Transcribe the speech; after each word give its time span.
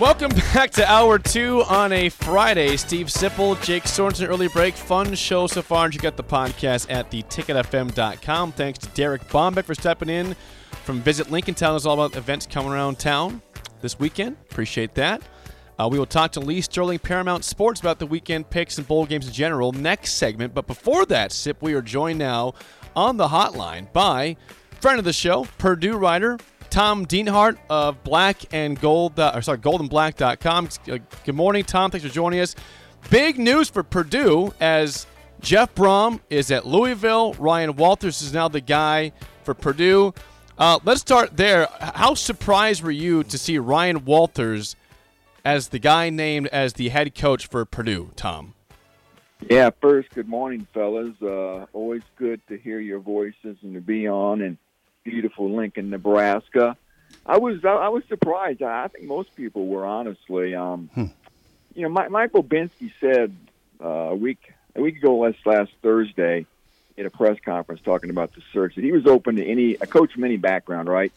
Welcome 0.00 0.30
back 0.52 0.70
to 0.72 0.90
hour 0.90 1.20
two 1.20 1.62
on 1.68 1.92
a 1.92 2.08
Friday. 2.08 2.76
Steve 2.76 3.06
Sipple, 3.06 3.62
Jake 3.62 3.84
Sorensen, 3.84 4.28
early 4.28 4.48
break. 4.48 4.74
Fun 4.74 5.14
show 5.14 5.46
so 5.46 5.62
far. 5.62 5.84
And 5.84 5.94
you 5.94 6.00
got 6.00 6.16
the 6.16 6.24
podcast 6.24 6.90
at 6.90 7.12
theticketfm.com. 7.12 8.52
Thanks 8.52 8.80
to 8.80 8.88
Derek 8.88 9.22
Bombeck 9.28 9.64
for 9.64 9.74
stepping 9.76 10.08
in 10.08 10.34
from 10.82 11.00
Visit 11.00 11.30
Lincoln 11.30 11.54
Town. 11.54 11.76
It's 11.76 11.86
all 11.86 11.94
about 11.94 12.16
events 12.16 12.44
coming 12.44 12.72
around 12.72 12.98
town 12.98 13.40
this 13.82 13.96
weekend. 13.96 14.36
Appreciate 14.50 14.96
that. 14.96 15.22
Uh, 15.78 15.88
we 15.88 15.96
will 15.96 16.06
talk 16.06 16.32
to 16.32 16.40
Lee 16.40 16.60
Sterling, 16.60 16.98
Paramount 16.98 17.44
Sports, 17.44 17.78
about 17.78 18.00
the 18.00 18.06
weekend 18.06 18.50
picks 18.50 18.78
and 18.78 18.88
bowl 18.88 19.06
games 19.06 19.28
in 19.28 19.32
general 19.32 19.70
next 19.70 20.14
segment. 20.14 20.54
But 20.54 20.66
before 20.66 21.06
that, 21.06 21.30
Sip, 21.30 21.62
we 21.62 21.72
are 21.72 21.82
joined 21.82 22.18
now 22.18 22.54
on 22.96 23.16
the 23.16 23.28
hotline 23.28 23.92
by 23.92 24.36
friend 24.80 24.98
of 24.98 25.04
the 25.04 25.12
show, 25.12 25.46
Purdue 25.58 25.96
writer 25.96 26.36
Tom 26.74 27.06
Dienhart 27.06 27.56
of 27.70 28.02
Black 28.02 28.52
and 28.52 28.80
Gold, 28.80 29.20
uh, 29.20 29.30
or 29.32 29.42
sorry, 29.42 29.58
GoldandBlack.com. 29.58 30.68
Uh, 30.90 30.98
Good 31.24 31.34
morning, 31.36 31.62
Tom. 31.62 31.92
Thanks 31.92 32.04
for 32.04 32.12
joining 32.12 32.40
us. 32.40 32.56
Big 33.10 33.38
news 33.38 33.68
for 33.68 33.84
Purdue 33.84 34.52
as 34.58 35.06
Jeff 35.40 35.72
Brohm 35.76 36.18
is 36.30 36.50
at 36.50 36.66
Louisville. 36.66 37.34
Ryan 37.34 37.76
Walters 37.76 38.22
is 38.22 38.32
now 38.32 38.48
the 38.48 38.60
guy 38.60 39.12
for 39.44 39.54
Purdue. 39.54 40.14
Uh, 40.58 40.80
let's 40.84 41.00
start 41.00 41.36
there. 41.36 41.68
How 41.78 42.14
surprised 42.14 42.82
were 42.82 42.90
you 42.90 43.22
to 43.22 43.38
see 43.38 43.56
Ryan 43.56 44.04
Walters 44.04 44.74
as 45.44 45.68
the 45.68 45.78
guy 45.78 46.10
named 46.10 46.48
as 46.48 46.72
the 46.72 46.88
head 46.88 47.14
coach 47.14 47.46
for 47.46 47.64
Purdue, 47.64 48.10
Tom? 48.16 48.54
Yeah, 49.48 49.70
first, 49.80 50.10
good 50.10 50.28
morning, 50.28 50.66
fellas. 50.74 51.14
Uh, 51.22 51.66
always 51.72 52.02
good 52.16 52.40
to 52.48 52.58
hear 52.58 52.80
your 52.80 52.98
voices 52.98 53.58
and 53.62 53.74
to 53.74 53.80
be 53.80 54.08
on 54.08 54.40
in 54.40 54.58
beautiful 55.04 55.54
Lincoln, 55.54 55.90
Nebraska. 55.90 56.76
I 57.26 57.38
was 57.38 57.64
I, 57.64 57.88
was 57.88 58.02
surprised. 58.08 58.62
I, 58.62 58.88
think 58.88 59.04
most 59.06 59.34
people 59.36 59.66
were 59.66 59.86
honestly. 59.86 60.54
Um, 60.54 60.90
You 61.74 61.82
know, 61.82 61.88
My, 61.88 62.08
Michael 62.08 62.44
Bobinski 62.44 62.92
said 63.00 63.34
uh, 63.82 63.88
a 63.88 64.14
week 64.14 64.52
a 64.74 64.80
week 64.80 64.96
ago 64.98 65.16
last 65.18 65.38
last 65.44 65.72
Thursday 65.82 66.46
at 66.96 67.06
a 67.06 67.10
press 67.10 67.38
conference 67.44 67.80
talking 67.84 68.10
about 68.10 68.32
the 68.34 68.42
search 68.52 68.76
that 68.76 68.84
he 68.84 68.92
was 68.92 69.06
open 69.06 69.36
to 69.36 69.44
any 69.44 69.74
a 69.74 69.86
coach 69.86 70.12
from 70.12 70.24
any 70.24 70.36
background, 70.36 70.88
right? 70.88 71.12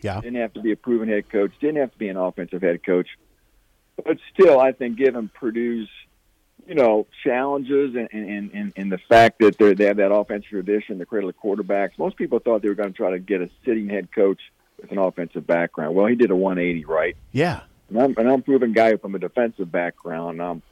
Yeah. 0.00 0.20
Didn't 0.20 0.40
have 0.40 0.52
to 0.54 0.60
be 0.60 0.72
a 0.72 0.76
proven 0.76 1.08
head 1.08 1.28
coach. 1.28 1.52
Didn't 1.60 1.76
have 1.76 1.92
to 1.92 1.98
be 1.98 2.08
an 2.08 2.16
offensive 2.16 2.62
head 2.62 2.84
coach. 2.84 3.08
But 3.96 4.18
still, 4.32 4.60
I 4.60 4.72
think 4.72 4.96
given 4.96 5.28
Purdue's, 5.28 5.88
you 6.66 6.74
know, 6.74 7.06
challenges 7.24 7.94
and 7.94 8.08
and, 8.12 8.50
and, 8.52 8.72
and 8.76 8.92
the 8.92 8.98
fact 9.08 9.38
that 9.40 9.58
they 9.58 9.74
they 9.74 9.84
have 9.86 9.98
that 9.98 10.12
offensive 10.12 10.48
tradition, 10.48 10.98
the 10.98 11.06
cradle 11.06 11.30
of 11.30 11.36
quarterbacks, 11.36 11.98
most 11.98 12.16
people 12.16 12.38
thought 12.38 12.62
they 12.62 12.68
were 12.68 12.74
going 12.74 12.92
to 12.92 12.96
try 12.96 13.10
to 13.10 13.18
get 13.18 13.40
a 13.40 13.50
sitting 13.64 13.88
head 13.88 14.08
coach 14.12 14.40
with 14.80 14.90
an 14.90 14.98
offensive 14.98 15.46
background. 15.46 15.94
Well, 15.94 16.06
he 16.06 16.16
did 16.16 16.30
a 16.30 16.36
180, 16.36 16.84
right? 16.84 17.16
Yeah. 17.32 17.60
And 17.88 18.00
I'm 18.00 18.14
an 18.16 18.26
unproven 18.26 18.72
guy 18.72 18.96
from 18.96 19.14
a 19.14 19.18
defensive 19.18 19.70
background. 19.70 20.42
Um, 20.42 20.62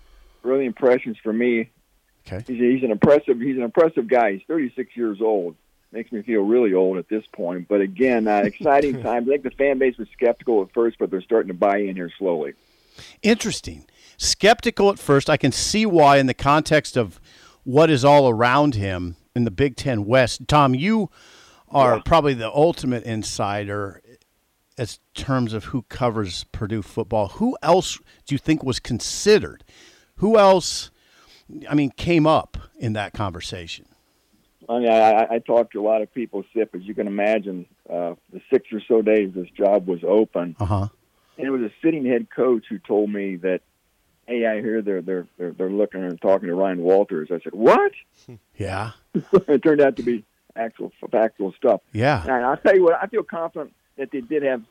early 0.44 0.66
impressions 0.66 1.16
for 1.22 1.32
me. 1.32 1.70
Okay. 2.26 2.44
He's, 2.46 2.58
he's 2.58 2.82
an 2.82 2.90
impressive. 2.90 3.40
He's 3.40 3.56
an 3.56 3.62
impressive 3.62 4.08
guy. 4.08 4.32
He's 4.32 4.42
36 4.46 4.96
years 4.96 5.20
old. 5.20 5.56
Makes 5.92 6.10
me 6.10 6.22
feel 6.22 6.42
really 6.42 6.74
old 6.74 6.98
at 6.98 7.08
this 7.08 7.24
point. 7.32 7.68
But 7.68 7.80
again, 7.80 8.26
uh, 8.26 8.38
exciting 8.38 9.02
times. 9.02 9.28
I 9.28 9.32
think 9.32 9.44
the 9.44 9.50
fan 9.50 9.78
base 9.78 9.96
was 9.96 10.08
skeptical 10.12 10.62
at 10.62 10.72
first, 10.72 10.96
but 10.98 11.10
they're 11.10 11.22
starting 11.22 11.48
to 11.48 11.54
buy 11.54 11.78
in 11.78 11.94
here 11.94 12.10
slowly. 12.18 12.54
Interesting. 13.22 13.84
Skeptical 14.16 14.90
at 14.90 14.98
first. 14.98 15.28
I 15.30 15.36
can 15.36 15.52
see 15.52 15.86
why 15.86 16.18
in 16.18 16.26
the 16.26 16.34
context 16.34 16.96
of 16.96 17.20
what 17.64 17.90
is 17.90 18.04
all 18.04 18.28
around 18.28 18.74
him 18.74 19.16
in 19.34 19.44
the 19.44 19.50
Big 19.50 19.76
Ten 19.76 20.04
West. 20.04 20.46
Tom, 20.48 20.74
you 20.74 21.10
are 21.68 21.96
Yeah. 21.96 22.02
probably 22.04 22.34
the 22.34 22.52
ultimate 22.52 23.02
insider 23.04 24.00
as 24.76 24.98
terms 25.14 25.52
of 25.52 25.64
who 25.66 25.82
covers 25.82 26.44
Purdue 26.52 26.82
football. 26.82 27.28
Who 27.28 27.56
else 27.62 27.98
do 28.26 28.34
you 28.34 28.38
think 28.38 28.62
was 28.62 28.80
considered? 28.80 29.64
Who 30.16 30.38
else, 30.38 30.90
I 31.68 31.74
mean, 31.74 31.90
came 31.90 32.26
up 32.26 32.56
in 32.78 32.92
that 32.94 33.12
conversation? 33.12 33.86
I 34.68 34.78
mean, 34.78 34.88
I, 34.90 35.26
I- 35.30 35.38
talked 35.40 35.72
to 35.74 35.80
a 35.80 35.82
lot 35.86 36.00
of 36.02 36.12
people, 36.14 36.42
Sip, 36.54 36.74
as 36.74 36.82
you 36.82 36.94
can 36.94 37.06
imagine, 37.06 37.66
uh, 37.88 38.14
the 38.32 38.40
six 38.52 38.72
or 38.72 38.80
so 38.88 39.02
days 39.02 39.30
this 39.34 39.48
job 39.50 39.86
was 39.86 40.00
open. 40.02 40.56
Uh 40.58 40.64
huh. 40.64 40.88
And 41.36 41.46
it 41.46 41.50
was 41.50 41.60
a 41.62 41.70
sitting 41.82 42.04
head 42.06 42.28
coach 42.34 42.64
who 42.70 42.78
told 42.78 43.10
me 43.10 43.36
that, 43.36 43.60
hey, 44.26 44.46
I 44.46 44.60
hear 44.60 44.82
they're, 44.82 45.02
they're, 45.02 45.26
they're, 45.38 45.52
they're 45.52 45.70
looking 45.70 46.02
and 46.02 46.20
talking 46.20 46.48
to 46.48 46.54
Ryan 46.54 46.78
Walters. 46.82 47.28
I 47.30 47.40
said, 47.42 47.54
what? 47.54 47.92
Yeah. 48.56 48.92
it 49.32 49.62
turned 49.62 49.80
out 49.80 49.96
to 49.96 50.02
be 50.04 50.24
actual 50.56 50.92
factual 51.10 51.52
stuff. 51.52 51.80
Yeah. 51.92 52.22
And 52.22 52.44
I'll 52.46 52.56
tell 52.56 52.74
you 52.74 52.84
what, 52.84 52.94
I 53.02 53.06
feel 53.08 53.24
confident 53.24 53.72
that 53.96 54.10
they 54.12 54.20
did 54.20 54.42
have 54.44 54.62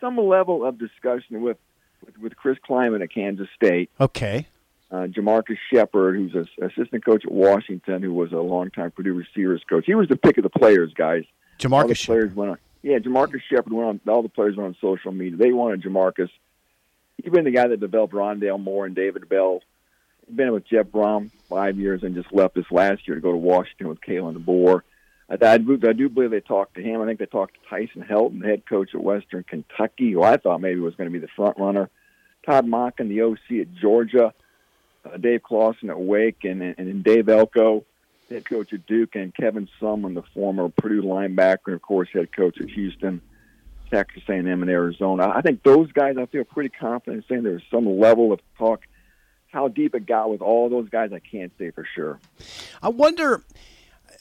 some 0.00 0.16
level 0.18 0.64
of 0.64 0.78
discussion 0.78 1.40
with, 1.42 1.56
with, 2.04 2.18
with 2.18 2.36
Chris 2.36 2.58
Klieman 2.68 3.02
at 3.02 3.12
Kansas 3.14 3.46
State. 3.54 3.90
Okay. 4.00 4.46
uh, 4.90 5.06
Jamarcus 5.06 5.56
Shephard, 5.72 6.16
who's 6.16 6.34
an 6.34 6.48
assistant 6.66 7.04
coach 7.04 7.24
at 7.24 7.30
Washington, 7.32 8.02
who 8.02 8.12
was 8.12 8.32
a 8.32 8.36
longtime 8.38 8.90
Purdue 8.90 9.14
receivers 9.14 9.62
coach. 9.68 9.84
He 9.86 9.94
was 9.94 10.08
the 10.08 10.16
pick 10.16 10.36
of 10.38 10.42
the 10.42 10.50
players, 10.50 10.92
guys. 10.94 11.22
all 11.70 11.86
the 11.86 11.94
Jamarcus. 11.94 12.06
players 12.06 12.34
went 12.34 12.50
on. 12.52 12.58
Yeah, 12.82 12.98
Jamarcus 12.98 13.40
Shephard 13.48 13.72
went 13.72 13.88
on. 13.88 14.00
All 14.12 14.22
the 14.22 14.28
players 14.28 14.56
went 14.56 14.68
on 14.68 14.76
social 14.80 15.12
media. 15.12 15.36
They 15.36 15.52
wanted 15.52 15.82
Jamarcus. 15.82 16.30
He's 17.22 17.32
been 17.32 17.44
the 17.44 17.50
guy 17.50 17.68
that 17.68 17.80
developed 17.80 18.14
Rondale 18.14 18.60
Moore 18.60 18.86
and 18.86 18.94
David 18.94 19.28
Bell. 19.28 19.62
He's 20.26 20.36
been 20.36 20.52
with 20.52 20.66
Jeff 20.66 20.86
Brohm 20.86 21.30
five 21.48 21.78
years 21.78 22.02
and 22.02 22.14
just 22.14 22.32
left 22.32 22.54
this 22.54 22.70
last 22.70 23.06
year 23.06 23.16
to 23.16 23.20
go 23.20 23.32
to 23.32 23.36
Washington 23.36 23.88
with 23.88 24.00
Kalen 24.00 24.36
DeBoer. 24.36 24.82
I, 25.28 25.44
I, 25.44 25.54
I 25.54 25.92
do 25.92 26.08
believe 26.08 26.30
they 26.30 26.40
talked 26.40 26.74
to 26.74 26.82
him. 26.82 27.00
I 27.00 27.06
think 27.06 27.18
they 27.18 27.26
talked 27.26 27.54
to 27.54 27.68
Tyson 27.68 28.02
Helton, 28.02 28.40
the 28.40 28.46
head 28.46 28.66
coach 28.66 28.94
at 28.94 29.02
Western 29.02 29.44
Kentucky, 29.44 30.12
who 30.12 30.22
I 30.22 30.36
thought 30.36 30.60
maybe 30.60 30.80
was 30.80 30.94
going 30.94 31.10
to 31.10 31.12
be 31.12 31.18
the 31.18 31.32
front 31.34 31.58
runner. 31.58 31.90
Todd 32.46 32.66
Monken, 32.66 33.08
the 33.08 33.22
OC 33.22 33.60
at 33.60 33.74
Georgia 33.74 34.32
uh, 35.04 35.16
Dave 35.16 35.42
Clawson 35.42 35.90
at 35.90 35.98
Wake, 35.98 36.44
and 36.44 36.62
and 36.62 36.76
then 36.76 37.02
Dave 37.02 37.28
Elko, 37.28 37.84
head 38.28 38.44
coach 38.44 38.72
at 38.72 38.86
Duke, 38.86 39.14
and 39.14 39.34
Kevin 39.34 39.68
Sumlin, 39.80 40.14
the 40.14 40.22
former 40.34 40.68
Purdue 40.68 41.02
linebacker, 41.02 41.66
and 41.66 41.74
of 41.74 41.82
course 41.82 42.08
head 42.12 42.32
coach 42.32 42.60
at 42.60 42.70
Houston, 42.70 43.20
Texas 43.90 44.22
A&M, 44.28 44.46
and 44.46 44.70
Arizona. 44.70 45.32
I 45.34 45.40
think 45.40 45.62
those 45.62 45.90
guys, 45.92 46.16
I 46.18 46.26
feel 46.26 46.44
pretty 46.44 46.70
confident 46.70 47.24
in 47.24 47.28
saying 47.28 47.42
there's 47.42 47.62
some 47.70 47.98
level 47.98 48.32
of 48.32 48.40
talk. 48.58 48.82
How 49.48 49.68
deep 49.68 49.94
it 49.94 50.06
got 50.06 50.30
with 50.30 50.42
all 50.42 50.68
those 50.68 50.90
guys, 50.90 51.10
I 51.12 51.20
can't 51.20 51.52
say 51.58 51.70
for 51.70 51.86
sure. 51.94 52.20
I 52.82 52.88
wonder. 52.90 53.42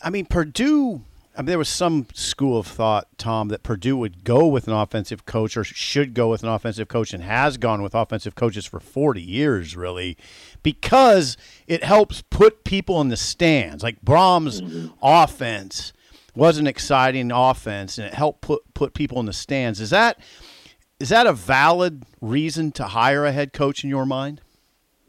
I 0.02 0.10
mean, 0.10 0.25
Purdue. 0.25 1.02
I 1.36 1.42
mean, 1.42 1.48
there 1.48 1.58
was 1.58 1.69
some 1.69 2.08
school 2.14 2.58
of 2.58 2.66
thought, 2.66 3.10
Tom, 3.19 3.50
that 3.50 3.62
Purdue 3.62 3.96
would 3.98 4.24
go 4.24 4.48
with 4.48 4.68
an 4.68 4.74
offensive 4.74 5.25
coach 5.25 5.56
or 5.56 5.64
should 5.64 6.16
go 6.16 6.30
with 6.30 6.42
an 6.42 6.50
offensive 6.50 6.88
coach 6.88 7.14
and 7.14 7.24
has 7.24 7.58
gone 7.58 7.84
with 7.84 7.94
offensive 7.94 8.34
coaches 8.34 8.66
for 8.66 8.80
40 8.80 9.22
years, 9.22 9.75
really, 9.75 10.18
because 10.64 11.38
it 11.68 11.84
helps 11.84 12.24
put 12.24 12.64
people 12.64 13.00
in 13.02 13.10
the 13.10 13.18
stands. 13.18 13.84
Like 13.84 14.02
Brohm's 14.04 14.62
mm-hmm. 14.62 14.88
offense 15.00 15.94
was 16.38 16.60
an 16.60 16.68
exciting 16.68 17.31
offense, 17.31 17.98
and 17.98 18.07
it 18.07 18.13
helped 18.13 18.42
put 18.42 18.62
put 18.74 18.94
people 18.94 19.19
in 19.19 19.25
the 19.25 19.34
stands. 19.34 19.81
Is 19.81 19.89
that 19.89 20.19
is 21.00 21.10
that 21.10 21.25
a 21.25 21.34
valid 21.34 22.04
reason 22.22 22.72
to 22.74 22.86
hire 22.86 23.25
a 23.25 23.31
head 23.31 23.54
coach 23.54 23.84
in 23.84 23.89
your 23.89 24.06
mind? 24.06 24.42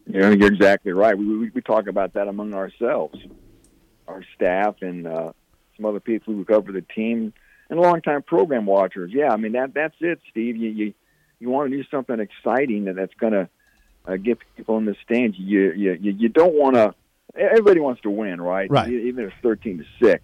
Know, 0.07 0.31
you're 0.31 0.53
exactly 0.53 0.93
right. 0.93 1.17
We, 1.17 1.27
we 1.27 1.51
we 1.51 1.61
talk 1.61 1.87
about 1.87 2.15
that 2.15 2.29
among 2.29 2.55
ourselves, 2.55 3.19
our 4.09 4.25
staff, 4.35 4.77
and 4.81 5.07
uh, 5.07 5.33
some 5.77 5.85
other 5.85 6.01
people 6.01 6.33
who 6.33 6.47
cover 6.47 6.73
the 6.73 6.81
team, 6.81 7.35
and 7.69 7.79
longtime 7.79 8.23
program 8.23 8.65
watchers. 8.65 9.13
Yeah, 9.13 9.31
I 9.31 9.37
mean 9.37 9.53
that 9.53 9.75
that's 9.75 9.97
it, 10.01 10.21
Steve. 10.31 10.57
You 10.57 10.71
you, 10.71 10.95
you 11.41 11.51
want 11.51 11.71
to 11.71 11.77
do 11.77 11.85
something 11.91 12.19
exciting 12.19 12.89
and 12.89 12.97
that's 12.97 13.15
going 13.15 13.35
to 13.35 13.49
uh, 14.07 14.17
get 14.17 14.39
people 14.57 14.79
in 14.79 14.87
the 14.87 14.97
stands. 15.05 15.37
You 15.39 15.73
you 15.73 15.93
you, 16.01 16.13
you 16.13 16.29
don't 16.31 16.55
want 16.55 16.77
to. 16.77 16.95
Everybody 17.37 17.81
wants 17.81 18.01
to 18.03 18.11
win, 18.11 18.41
right? 18.41 18.71
Right. 18.71 18.89
Even 18.89 19.25
if 19.25 19.33
it's 19.33 19.43
thirteen 19.43 19.77
to 19.77 19.85
six, 20.03 20.23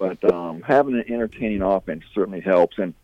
but 0.00 0.24
um, 0.32 0.62
having 0.62 0.94
an 0.94 1.04
entertaining 1.06 1.62
offense 1.62 2.02
certainly 2.14 2.40
helps. 2.40 2.78
And 2.78 2.94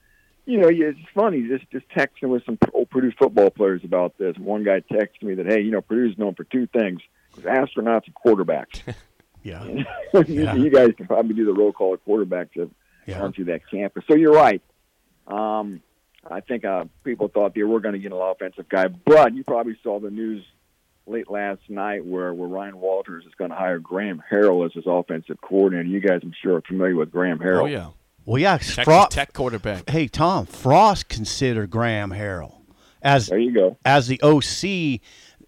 you 0.47 0.59
know, 0.59 0.69
it's 0.69 0.99
funny. 1.15 1.47
Just 1.47 1.71
just 1.71 1.89
texting 1.91 2.29
with 2.31 2.45
some 2.45 2.59
old 2.73 2.89
Purdue 2.91 3.13
football 3.19 3.51
players 3.51 3.83
about 3.85 4.17
this. 4.19 4.37
One 4.39 4.65
guy 4.65 4.81
texted 4.81 5.23
me 5.23 5.35
that, 5.35 5.47
hey, 5.47 5.61
you 5.61 5.71
know, 5.71 5.83
Purdue's 5.83 6.17
known 6.19 6.35
for 6.35 6.45
two 6.45 6.67
things: 6.67 7.01
astronauts 7.37 8.07
and 8.07 8.15
quarterbacks. 8.15 8.83
Yeah. 9.43 9.63
you, 9.65 9.85
Yeah. 10.27 10.55
you 10.57 10.71
guys 10.71 10.91
can 10.97 11.07
probably 11.07 11.33
do 11.37 11.45
the 11.45 11.53
roll 11.53 11.71
call 11.73 11.95
of 11.95 12.05
quarterbacks 12.05 12.55
that 12.57 12.69
Yeah. 13.07 13.31
through 13.31 13.45
that 13.45 13.61
campus. 13.71 14.03
So 14.09 14.17
you're 14.17 14.33
right. 14.33 14.61
Um, 15.29 15.83
I 16.29 16.41
think 16.41 16.65
uh, 16.65 16.87
people 17.05 17.29
thought 17.29 17.55
they 17.55 17.63
were 17.63 17.79
going 17.79 17.93
to 17.93 18.01
get 18.01 18.11
an 18.11 18.19
offensive 18.21 18.69
guy, 18.69 18.89
but 18.89 19.35
you 19.35 19.45
probably 19.45 19.77
saw 19.85 20.01
the 20.01 20.11
news 20.11 20.45
late 21.07 21.31
last 21.31 21.61
night 21.69 22.05
where, 22.05 22.35
where 22.35 22.49
Ryan 22.49 22.79
Walters 22.79 23.25
is 23.27 23.33
going 23.39 23.51
to 23.51 23.57
hire 23.57 23.79
Graham 23.79 24.23
Harrell 24.31 24.67
as 24.67 24.73
his 24.73 24.85
offensive 24.87 25.41
coordinator. 25.41 25.89
You 25.89 26.01
guys, 26.01 26.21
I'm 26.23 26.33
sure, 26.43 26.57
are 26.57 26.63
familiar 26.63 26.97
with 26.97 27.11
Graham 27.13 27.39
Harrell. 27.39 27.63
Oh 27.63 27.67
yeah, 27.67 27.89
Well, 28.25 28.39
yeah. 28.41 28.59
Texas 28.59 28.85
Fro- 28.85 29.07
Tech 29.11 29.33
quarterback. 29.33 29.89
Hey, 29.89 30.09
Tom. 30.09 30.47
Frost 30.47 31.09
considered 31.09 31.71
Graham 31.71 32.11
Harrell 32.11 32.55
as 33.03 33.29
There 33.29 33.39
you 33.39 33.53
go. 33.53 33.77
as 33.85 34.09
the 34.09 34.21
OC, 34.23 35.01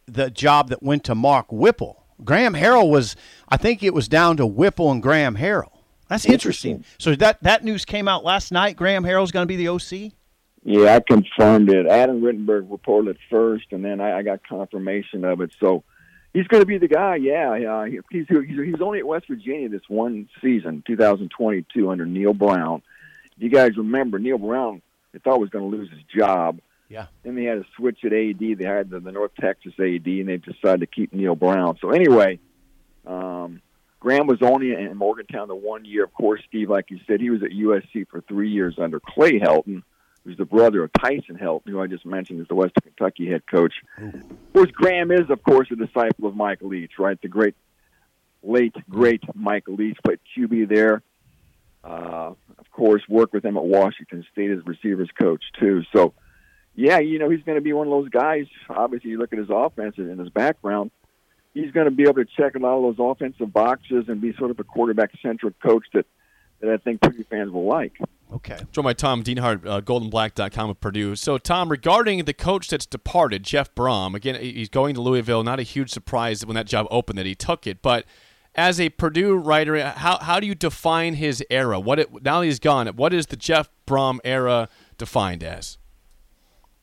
the 0.07 0.31
job 0.31 0.69
that 0.69 0.83
went 0.83 1.05
to 1.05 1.15
Mark 1.15 1.51
Whipple. 1.51 2.05
Graham 2.25 2.55
Harrell 2.55 2.89
was, 2.91 3.15
I 3.49 3.57
think 3.57 3.83
it 3.83 3.95
was 3.95 4.09
down 4.09 4.37
to 4.39 4.47
Whipple 4.47 4.91
and 4.91 5.03
Graham 5.03 5.37
Harrell. 5.37 5.71
That's 6.09 6.25
interesting. 6.25 6.77
Interesting. 6.77 6.97
So 6.99 7.15
that 7.17 7.43
that 7.43 7.65
news 7.65 7.85
came 7.85 8.09
out 8.09 8.25
last 8.25 8.51
night. 8.51 8.77
Graham 8.77 9.05
Harrell's 9.05 9.31
going 9.31 9.43
to 9.43 9.47
be 9.47 9.57
the 9.57 9.69
OC. 9.69 10.13
Yeah, 10.71 10.97
I 10.97 11.01
confirmed 11.01 11.71
it. 11.71 11.87
Adam 11.87 12.21
Rittenberg 12.21 12.71
reported 12.71 13.13
it 13.13 13.17
first, 13.31 13.69
and 13.71 13.83
then 13.83 14.03
I, 14.03 14.19
I 14.19 14.23
got 14.23 14.47
confirmation 14.47 15.25
of 15.25 15.41
it. 15.41 15.51
So 15.59 15.83
he's 16.35 16.47
going 16.47 16.61
to 16.61 16.67
be 16.67 16.77
the 16.77 16.89
guy. 16.89 17.17
Yeah, 17.17 17.57
yeah. 17.57 17.87
he's, 17.87 18.03
he's 18.11 18.27
he's 18.29 18.81
only 18.83 18.99
at 18.99 19.07
West 19.07 19.29
Virginia 19.29 19.71
this 19.71 19.89
one 19.89 20.29
season, 20.43 20.85
2022, 20.87 21.91
under 21.91 22.05
Neal 22.05 22.35
Brown. 22.35 22.83
You 23.39 23.49
guys 23.49 23.79
remember 23.79 24.19
Neal 24.19 24.37
Brown? 24.37 24.83
They 25.13 25.21
thought 25.21 25.41
was 25.41 25.49
going 25.49 25.71
to 25.71 25.75
lose 25.75 25.91
his 25.91 26.03
job. 26.15 26.61
Yeah. 26.91 27.07
Then 27.23 27.35
they 27.35 27.45
had 27.45 27.63
to 27.63 27.67
switch 27.75 28.05
at 28.05 28.13
AD. 28.13 28.39
They 28.39 28.65
had 28.67 28.91
the, 28.91 29.01
the 29.01 29.13
North 29.13 29.33
Texas 29.41 29.73
AD, 29.79 30.07
and 30.07 30.29
they 30.29 30.37
decided 30.37 30.81
to 30.81 30.87
keep 30.87 31.15
Neal 31.15 31.35
Brown. 31.35 31.79
So 31.81 31.93
anyway, 31.93 32.41
um, 33.07 33.63
Graham 34.01 34.27
was 34.27 34.43
only 34.43 34.75
in 34.75 34.95
Morgantown 34.99 35.49
the 35.49 35.57
one 35.57 35.87
year. 35.87 36.05
Of 36.05 36.13
course, 36.13 36.43
Steve, 36.47 36.69
like 36.69 36.91
you 36.91 37.01
said, 37.07 37.23
he 37.23 37.31
was 37.31 37.43
at 37.43 37.53
USC 37.53 38.07
for 38.11 38.21
three 38.21 38.51
years 38.51 38.75
under 38.79 39.01
Clay 39.01 39.41
Helton, 39.41 39.83
who's 40.29 40.37
the 40.37 40.45
brother 40.45 40.85
of 40.85 40.91
Tyson 40.93 41.39
Helton, 41.41 41.69
who 41.69 41.81
I 41.81 41.87
just 41.87 42.05
mentioned 42.05 42.43
is 42.43 42.49
the 42.49 42.55
Western 42.55 42.83
Kentucky 42.83 43.31
head 43.31 43.47
coach. 43.47 43.73
Of 43.97 44.53
course, 44.53 44.71
Graham 44.73 45.11
is, 45.11 45.31
of 45.31 45.43
course, 45.43 45.69
a 45.71 45.77
disciple 45.77 46.29
of 46.29 46.37
Michael 46.37 46.69
Leach, 46.69 46.99
right? 46.99 47.19
The 47.23 47.29
great, 47.29 47.55
late, 48.43 48.75
great 48.91 49.23
Michael 49.35 49.77
Leach 49.77 49.97
played 50.05 50.19
QB 50.37 50.69
there. 50.69 51.03
Uh, 51.83 52.35
of 52.59 52.71
course, 52.73 53.03
worked 53.09 53.33
with 53.33 53.43
him 53.43 53.57
at 53.57 53.65
Washington 53.65 54.23
State 54.31 54.51
as 54.51 54.59
receivers 54.67 55.09
coach 55.19 55.43
too. 55.59 55.83
So, 55.95 56.13
yeah, 56.75 56.99
you 56.99 57.19
know, 57.19 57.31
he's 57.31 57.43
going 57.45 57.57
to 57.57 57.63
be 57.63 57.73
one 57.73 57.87
of 57.87 57.91
those 57.91 58.11
guys. 58.11 58.45
Obviously, 58.69 59.09
you 59.09 59.19
look 59.19 59.33
at 59.33 59.39
his 59.39 59.49
offense 59.51 59.95
and 59.97 60.21
his 60.21 60.29
background. 60.29 60.91
He's 61.55 61.71
going 61.71 61.87
to 61.87 61.91
be 61.91 62.03
able 62.03 62.23
to 62.23 62.27
check 62.27 62.55
a 62.55 62.59
lot 62.59 62.77
of 62.77 62.95
those 62.95 63.13
offensive 63.13 63.51
boxes 63.51 64.05
and 64.09 64.21
be 64.21 64.35
sort 64.35 64.51
of 64.51 64.61
a 64.61 64.65
quarterback-centric 64.65 65.59
coach 65.61 65.87
that, 65.95 66.05
that 66.61 66.71
I 66.71 66.77
think 66.79 67.01
Purdue 67.01 67.25
fans 67.25 67.51
will 67.51 67.67
like. 67.67 67.93
Okay. 68.33 68.59
Joined 68.73 68.85
by 68.85 68.93
Tom 68.93 69.23
Dienhart, 69.23 69.67
uh, 69.67 69.81
GoldandBlack.com 69.81 70.71
of 70.71 70.81
Purdue. 70.81 71.17
So, 71.17 71.39
Tom, 71.39 71.71
regarding 71.71 72.25
the 72.25 72.35
coach 72.35 72.69
that's 72.69 72.85
departed, 72.85 73.43
Jeff 73.43 73.75
Brohm, 73.75 74.15
again, 74.15 74.41
he's 74.41 74.69
going 74.69 74.95
to 74.95 75.01
Louisville. 75.01 75.43
Not 75.43 75.61
a 75.61 75.63
huge 75.63 75.91
surprise 75.91 76.45
when 76.45 76.55
that 76.55 76.67
job 76.67 76.87
opened 76.91 77.19
that 77.19 77.27
he 77.27 77.35
took 77.35 77.67
it. 77.67 77.81
But 77.81 78.05
as 78.55 78.79
a 78.81 78.91
Purdue 78.91 79.37
writer, 79.37 79.83
how, 79.91 80.19
how 80.19 80.41
do 80.41 80.47
you 80.47 80.55
define 80.55 81.15
his 81.15 81.43
era? 81.49 81.81
What 81.81 81.99
it, 81.99 82.23
Now 82.23 82.41
that 82.41 82.47
he's 82.47 82.59
gone, 82.59 82.87
what 82.89 83.15
is 83.15 83.27
the 83.27 83.37
Jeff 83.37 83.71
Brohm 83.87 84.19
era 84.25 84.69
defined 84.99 85.43
as? 85.43 85.79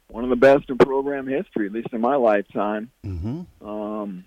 One 0.07 0.23
of 0.23 0.29
the 0.29 0.35
best 0.35 0.69
in 0.69 0.77
program 0.77 1.27
history, 1.27 1.67
at 1.67 1.73
least 1.73 1.89
in 1.91 2.01
my 2.01 2.15
lifetime. 2.15 2.91
Mm-hmm. 3.05 3.67
Um, 3.67 4.25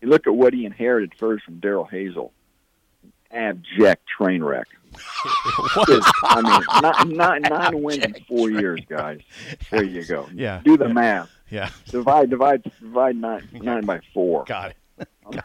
you 0.00 0.08
look 0.08 0.26
at 0.26 0.34
what 0.34 0.52
he 0.52 0.66
inherited 0.66 1.12
first 1.18 1.44
from 1.44 1.60
Darrell 1.60 1.88
Hazell. 1.90 2.30
Abject 3.30 4.06
train 4.06 4.42
wreck. 4.42 4.66
I 6.24 6.40
mean, 6.42 7.16
not 7.16 7.40
nine 7.42 7.82
wins 7.82 8.04
in 8.04 8.14
four 8.26 8.50
years, 8.50 8.80
guys. 8.88 9.20
There 9.70 9.84
you 9.84 10.04
go. 10.04 10.28
Yeah. 10.34 10.60
Do 10.64 10.76
the 10.76 10.88
math. 10.88 11.30
Yeah. 11.50 11.70
Divide, 11.90 12.30
divide, 12.30 12.62
divide 12.80 13.16
nine, 13.16 13.48
nine 13.52 13.84
by 13.84 14.00
four. 14.12 14.44
Got 14.44 14.72
it. 14.98 15.08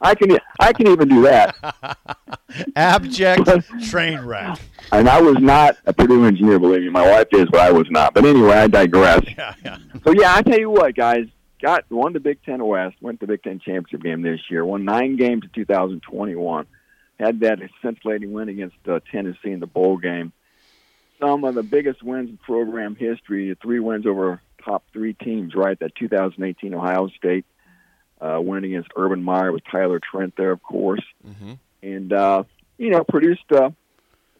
I 0.00 0.14
can, 0.14 0.38
I 0.58 0.72
can 0.72 0.88
even 0.88 1.08
do 1.08 1.22
that. 1.22 1.54
Abject 2.76 3.48
train 3.88 4.20
wreck. 4.20 4.58
And 4.92 5.08
I 5.08 5.20
was 5.20 5.36
not 5.38 5.76
a 5.86 5.92
Purdue 5.92 6.24
engineer, 6.24 6.58
believe 6.58 6.82
me. 6.82 6.90
My 6.90 7.06
wife 7.06 7.28
is, 7.32 7.46
but 7.50 7.60
I 7.60 7.70
was 7.70 7.86
not. 7.90 8.14
But 8.14 8.24
anyway, 8.24 8.52
I 8.52 8.66
digress. 8.68 9.22
Yeah, 9.36 9.54
yeah. 9.64 9.78
So 10.04 10.12
yeah, 10.12 10.34
I 10.34 10.42
tell 10.42 10.58
you 10.58 10.70
what, 10.70 10.94
guys, 10.94 11.26
got 11.64 11.90
won 11.90 12.12
the 12.12 12.20
Big 12.20 12.42
Ten 12.44 12.62
West, 12.64 12.96
went 13.00 13.20
to 13.20 13.26
the 13.26 13.32
Big 13.32 13.42
Ten 13.42 13.58
championship 13.58 14.02
game 14.02 14.20
this 14.22 14.40
year, 14.50 14.64
won 14.64 14.84
nine 14.84 15.16
games 15.16 15.44
in 15.44 15.50
2021, 15.54 16.66
had 17.18 17.40
that 17.40 17.58
scintillating 17.80 18.32
win 18.32 18.48
against 18.50 18.76
uh, 18.86 19.00
Tennessee 19.10 19.50
in 19.50 19.60
the 19.60 19.66
bowl 19.66 19.96
game. 19.96 20.32
Some 21.20 21.44
of 21.44 21.54
the 21.54 21.62
biggest 21.62 22.02
wins 22.02 22.28
in 22.28 22.36
program 22.36 22.96
history, 22.96 23.56
three 23.62 23.80
wins 23.80 24.04
over 24.06 24.42
top 24.64 24.84
three 24.92 25.14
teams, 25.14 25.54
right? 25.54 25.78
That 25.78 25.94
2018 25.94 26.74
Ohio 26.74 27.08
State 27.08 27.46
uh, 28.20 28.40
win 28.42 28.64
against 28.64 28.90
Urban 28.96 29.22
Meyer 29.22 29.50
with 29.52 29.62
Tyler 29.70 30.00
Trent 30.00 30.34
there, 30.36 30.50
of 30.50 30.62
course, 30.62 31.02
Mm-hmm. 31.26 31.52
and 31.82 32.12
uh, 32.12 32.42
you 32.78 32.90
know 32.90 33.04
produced 33.04 33.50
uh, 33.52 33.70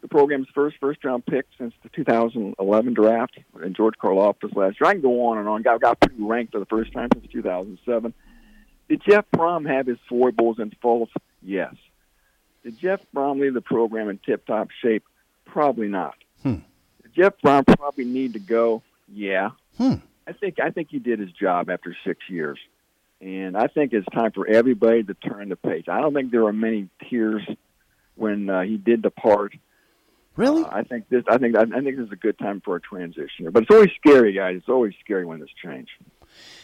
the 0.04 0.08
program's 0.08 0.48
first 0.54 0.76
first 0.82 1.02
round 1.02 1.24
pick 1.24 1.46
since 1.56 1.72
the 1.82 1.88
2011 1.88 2.92
draft, 2.92 3.38
and 3.62 3.74
George 3.74 3.94
Karlaftis 3.94 4.54
last 4.54 4.78
year. 4.78 4.90
I 4.90 4.92
can 4.92 5.00
go 5.00 5.28
on 5.28 5.38
and 5.38 5.48
on. 5.48 5.62
Got 5.62 5.80
got 5.80 5.98
pretty 5.98 6.22
ranked 6.22 6.52
for 6.52 6.58
the 6.58 6.66
first 6.66 6.92
time 6.92 7.08
since 7.14 7.26
2007. 7.32 8.12
Did 8.90 9.02
Jeff 9.08 9.24
Brohm 9.34 9.66
have 9.66 9.86
his 9.86 9.96
foibles 10.06 10.58
and 10.58 10.76
faults? 10.82 11.10
Yes. 11.42 11.74
Did 12.64 12.78
Jeff 12.78 13.00
Brohm 13.16 13.40
leave 13.40 13.54
the 13.54 13.62
program 13.62 14.10
in 14.10 14.18
tip 14.18 14.44
top 14.44 14.68
shape? 14.82 15.04
Probably 15.46 15.88
not. 15.88 16.16
Hmm. 16.42 16.56
Did 17.02 17.14
Jeff 17.16 17.32
Brohm 17.42 17.66
probably 17.66 18.04
need 18.04 18.34
to 18.34 18.40
go? 18.40 18.82
Yeah. 19.10 19.52
Hmm. 19.78 19.94
I 20.26 20.34
think 20.34 20.60
I 20.60 20.68
think 20.68 20.88
he 20.90 20.98
did 20.98 21.18
his 21.18 21.32
job 21.32 21.70
after 21.70 21.96
six 22.06 22.20
years, 22.28 22.58
and 23.22 23.56
I 23.56 23.68
think 23.68 23.94
it's 23.94 24.06
time 24.12 24.32
for 24.32 24.46
everybody 24.46 25.02
to 25.02 25.14
turn 25.14 25.48
the 25.48 25.56
page. 25.56 25.88
I 25.88 26.02
don't 26.02 26.12
think 26.12 26.30
there 26.30 26.44
are 26.44 26.52
many 26.52 26.90
tears 27.08 27.40
when 28.16 28.50
uh, 28.50 28.60
he 28.64 28.76
did 28.76 29.00
depart. 29.00 29.54
Really? 30.36 30.62
Uh, 30.64 30.68
I 30.72 30.82
think 30.82 31.08
this. 31.08 31.24
I 31.28 31.38
think. 31.38 31.56
I 31.56 31.64
think 31.64 31.96
this 31.96 32.06
is 32.06 32.12
a 32.12 32.16
good 32.16 32.38
time 32.38 32.60
for 32.60 32.76
a 32.76 32.80
transition. 32.80 33.48
But 33.50 33.62
it's 33.64 33.70
always 33.74 33.90
scary, 33.98 34.32
guys. 34.32 34.56
It's 34.56 34.68
always 34.68 34.94
scary 35.04 35.24
when 35.24 35.38
there's 35.38 35.54
change. 35.62 35.88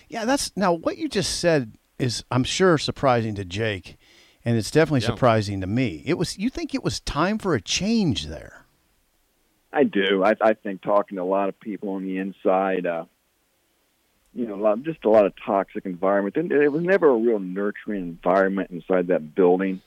Yeah, 0.08 0.24
that's 0.24 0.56
now 0.56 0.72
what 0.72 0.98
you 0.98 1.08
just 1.08 1.38
said 1.38 1.74
is 1.98 2.24
I'm 2.30 2.44
sure 2.44 2.78
surprising 2.78 3.34
to 3.36 3.44
Jake, 3.44 3.96
and 4.44 4.56
it's 4.56 4.70
definitely 4.72 5.00
Yeah. 5.02 5.06
surprising 5.14 5.60
to 5.60 5.66
me. 5.68 6.02
It 6.04 6.18
was 6.18 6.36
you 6.36 6.50
think 6.50 6.74
it 6.74 6.82
was 6.82 6.98
time 7.00 7.38
for 7.38 7.54
a 7.54 7.60
change 7.60 8.26
there. 8.26 8.64
I 9.72 9.84
do. 9.84 10.24
I, 10.24 10.34
I 10.40 10.54
think 10.54 10.82
talking 10.82 11.16
to 11.16 11.22
a 11.22 11.24
lot 11.24 11.48
of 11.48 11.60
people 11.60 11.90
on 11.90 12.02
the 12.04 12.18
inside, 12.18 12.86
uh, 12.86 13.04
you 14.34 14.48
know, 14.48 14.56
a 14.56 14.60
lot, 14.60 14.82
just 14.82 15.04
a 15.04 15.10
lot 15.10 15.26
of 15.26 15.32
toxic 15.46 15.86
environment. 15.86 16.36
And 16.36 16.50
it 16.50 16.70
was 16.72 16.82
never 16.82 17.08
a 17.08 17.16
real 17.16 17.38
nurturing 17.38 18.00
environment 18.02 18.70
inside 18.72 19.06
that 19.08 19.32
building. 19.36 19.80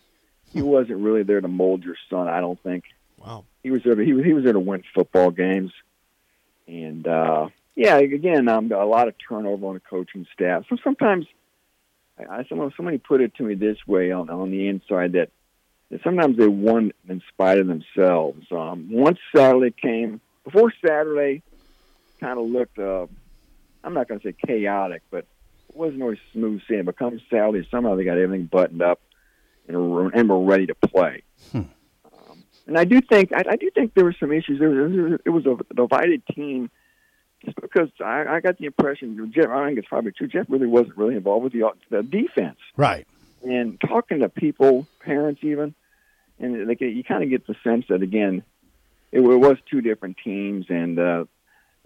He 0.54 0.62
wasn't 0.62 1.00
really 1.00 1.24
there 1.24 1.42
to 1.42 1.50
mold 1.50 1.84
your 1.84 1.98
son. 2.10 2.30
I 2.30 2.40
don't 2.40 2.62
think 2.64 2.86
Wow. 3.24 3.46
he 3.64 3.72
was 3.72 3.82
there. 3.84 3.96
To, 3.96 4.04
he 4.04 4.14
was 4.14 4.26
he 4.26 4.34
was 4.34 4.44
there 4.44 4.54
to 4.54 4.60
win 4.60 4.84
football 4.94 5.32
games, 5.32 5.72
and 6.68 7.08
uh, 7.08 7.48
yeah, 7.76 7.98
again, 7.98 8.48
um, 8.50 8.72
a 8.72 8.86
lot 8.86 9.08
of 9.08 9.16
turnover 9.28 9.68
on 9.68 9.76
the 9.76 9.80
coaching 9.80 10.28
staff. 10.34 10.66
So 10.70 10.78
sometimes, 10.84 11.26
I, 12.20 12.44
someone 12.50 12.74
somebody 12.76 12.98
put 12.98 13.22
it 13.22 13.36
to 13.36 13.44
me 13.44 13.56
this 13.56 13.78
way 13.88 14.12
on 14.12 14.30
on 14.30 14.52
the 14.52 14.68
inside 14.68 15.14
that, 15.14 15.30
that 15.90 16.04
sometimes 16.04 16.38
they 16.38 16.48
won 16.48 16.92
in 17.08 17.22
spite 17.30 17.60
of 17.60 17.68
themselves. 17.68 18.46
Um, 18.52 18.90
once 18.92 19.20
Saturday 19.36 19.72
came, 19.72 20.20
before 20.44 20.74
Saturday, 20.86 21.42
kind 22.20 22.38
of 22.38 22.46
looked. 22.46 22.78
Uh, 22.78 23.08
I'm 23.86 23.94
not 23.94 24.08
going 24.08 24.20
to 24.20 24.28
say 24.28 24.36
chaotic, 24.46 25.02
but 25.12 25.26
it 25.70 25.76
wasn't 25.76 26.02
always 26.02 26.20
smooth 26.32 26.62
sailing. 26.70 26.86
But 26.86 26.98
come 26.98 27.22
Saturday, 27.30 27.68
somehow 27.72 27.96
they 27.96 28.04
got 28.04 28.18
everything 28.18 28.46
buttoned 28.46 28.82
up 28.82 29.00
and 29.68 29.78
were, 29.78 30.10
and 30.10 30.30
were 30.30 30.44
ready 30.44 30.68
to 30.68 30.76
play. 30.76 31.24
Um, 31.54 31.70
and 32.68 32.78
I 32.78 32.86
do 32.86 33.02
think 33.02 33.32
I, 33.34 33.44
I 33.52 33.56
do 33.56 33.70
think 33.74 33.94
there 33.94 34.06
were 34.06 34.16
some 34.20 34.32
issues. 34.32 34.60
There 34.60 34.70
was, 34.70 35.20
it 35.26 35.30
was 35.30 35.46
a 35.46 35.74
divided 35.74 36.26
team 36.28 36.70
just 37.44 37.60
because 37.60 37.90
I, 38.00 38.26
I 38.28 38.40
got 38.40 38.58
the 38.58 38.66
impression 38.66 39.32
Jeff. 39.34 39.50
I 39.50 39.68
think 39.68 39.80
it's 39.80 39.88
probably 39.88 40.12
true. 40.12 40.28
Jeff 40.28 40.46
really 40.50 40.68
wasn't 40.68 40.98
really 40.98 41.16
involved 41.16 41.44
with 41.44 41.54
the, 41.54 41.70
the 41.90 42.04
defense. 42.04 42.60
Right. 42.78 43.06
And 43.44 43.80
talking 43.82 44.22
to 44.22 44.30
people, 44.30 44.88
parents 45.02 45.42
even, 45.44 45.76
and 46.40 46.68
like 46.68 46.80
you 46.82 47.04
kind 47.04 47.24
of 47.24 47.30
get 47.30 47.46
the 47.46 47.56
sense 47.64 47.86
that 47.90 48.02
again, 48.02 48.44
it, 49.12 49.20
it 49.20 49.40
was 49.40 49.58
two 49.70 49.82
different 49.82 50.18
teams, 50.24 50.66
and 50.70 50.98
uh, 50.98 51.26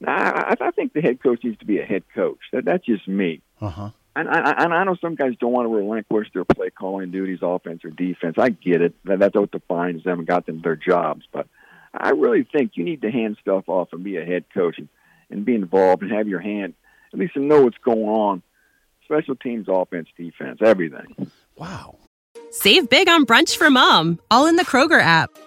I, 0.05 0.55
I 0.59 0.71
think 0.71 0.93
the 0.93 1.01
head 1.01 1.21
coach 1.21 1.43
needs 1.43 1.57
to 1.59 1.65
be 1.65 1.79
a 1.79 1.85
head 1.85 2.03
coach. 2.13 2.39
That 2.53 2.65
that's 2.65 2.85
just 2.85 3.07
me. 3.07 3.41
Uh 3.59 3.69
huh. 3.69 3.89
And 4.17 4.27
I, 4.29 4.63
and 4.63 4.73
I 4.73 4.83
know 4.83 4.95
some 4.99 5.15
guys 5.15 5.33
don't 5.39 5.51
want 5.51 5.65
to 5.65 5.75
relinquish 5.75 6.29
their 6.33 6.43
play 6.43 6.71
calling 6.71 7.11
duties, 7.11 7.39
offense 7.43 7.85
or 7.85 7.91
defense. 7.91 8.35
I 8.39 8.49
get 8.49 8.81
it. 8.81 8.95
That, 9.05 9.19
that's 9.19 9.35
what 9.35 9.51
defines 9.51 10.03
them 10.03 10.19
and 10.19 10.27
got 10.27 10.47
them 10.47 10.61
their 10.61 10.75
jobs. 10.75 11.25
But 11.31 11.47
I 11.93 12.09
really 12.09 12.43
think 12.43 12.71
you 12.75 12.83
need 12.83 13.01
to 13.03 13.11
hand 13.11 13.37
stuff 13.41 13.65
off 13.67 13.89
and 13.93 14.03
be 14.03 14.17
a 14.17 14.25
head 14.25 14.45
coach 14.53 14.79
and, 14.79 14.89
and 15.29 15.45
be 15.45 15.53
involved 15.53 16.01
and 16.01 16.11
have 16.11 16.27
your 16.27 16.39
hand 16.39 16.73
at 17.13 17.19
least 17.19 17.35
to 17.35 17.39
know 17.39 17.61
what's 17.61 17.77
going 17.77 18.07
on. 18.07 18.41
Special 19.05 19.35
teams, 19.35 19.67
offense, 19.69 20.09
defense, 20.17 20.59
everything. 20.61 21.31
Wow. 21.55 21.95
Save 22.51 22.89
big 22.89 23.07
on 23.07 23.25
brunch 23.25 23.55
for 23.55 23.69
mom, 23.69 24.19
all 24.29 24.47
in 24.47 24.55
the 24.55 24.65
Kroger 24.65 25.01
app. 25.01 25.29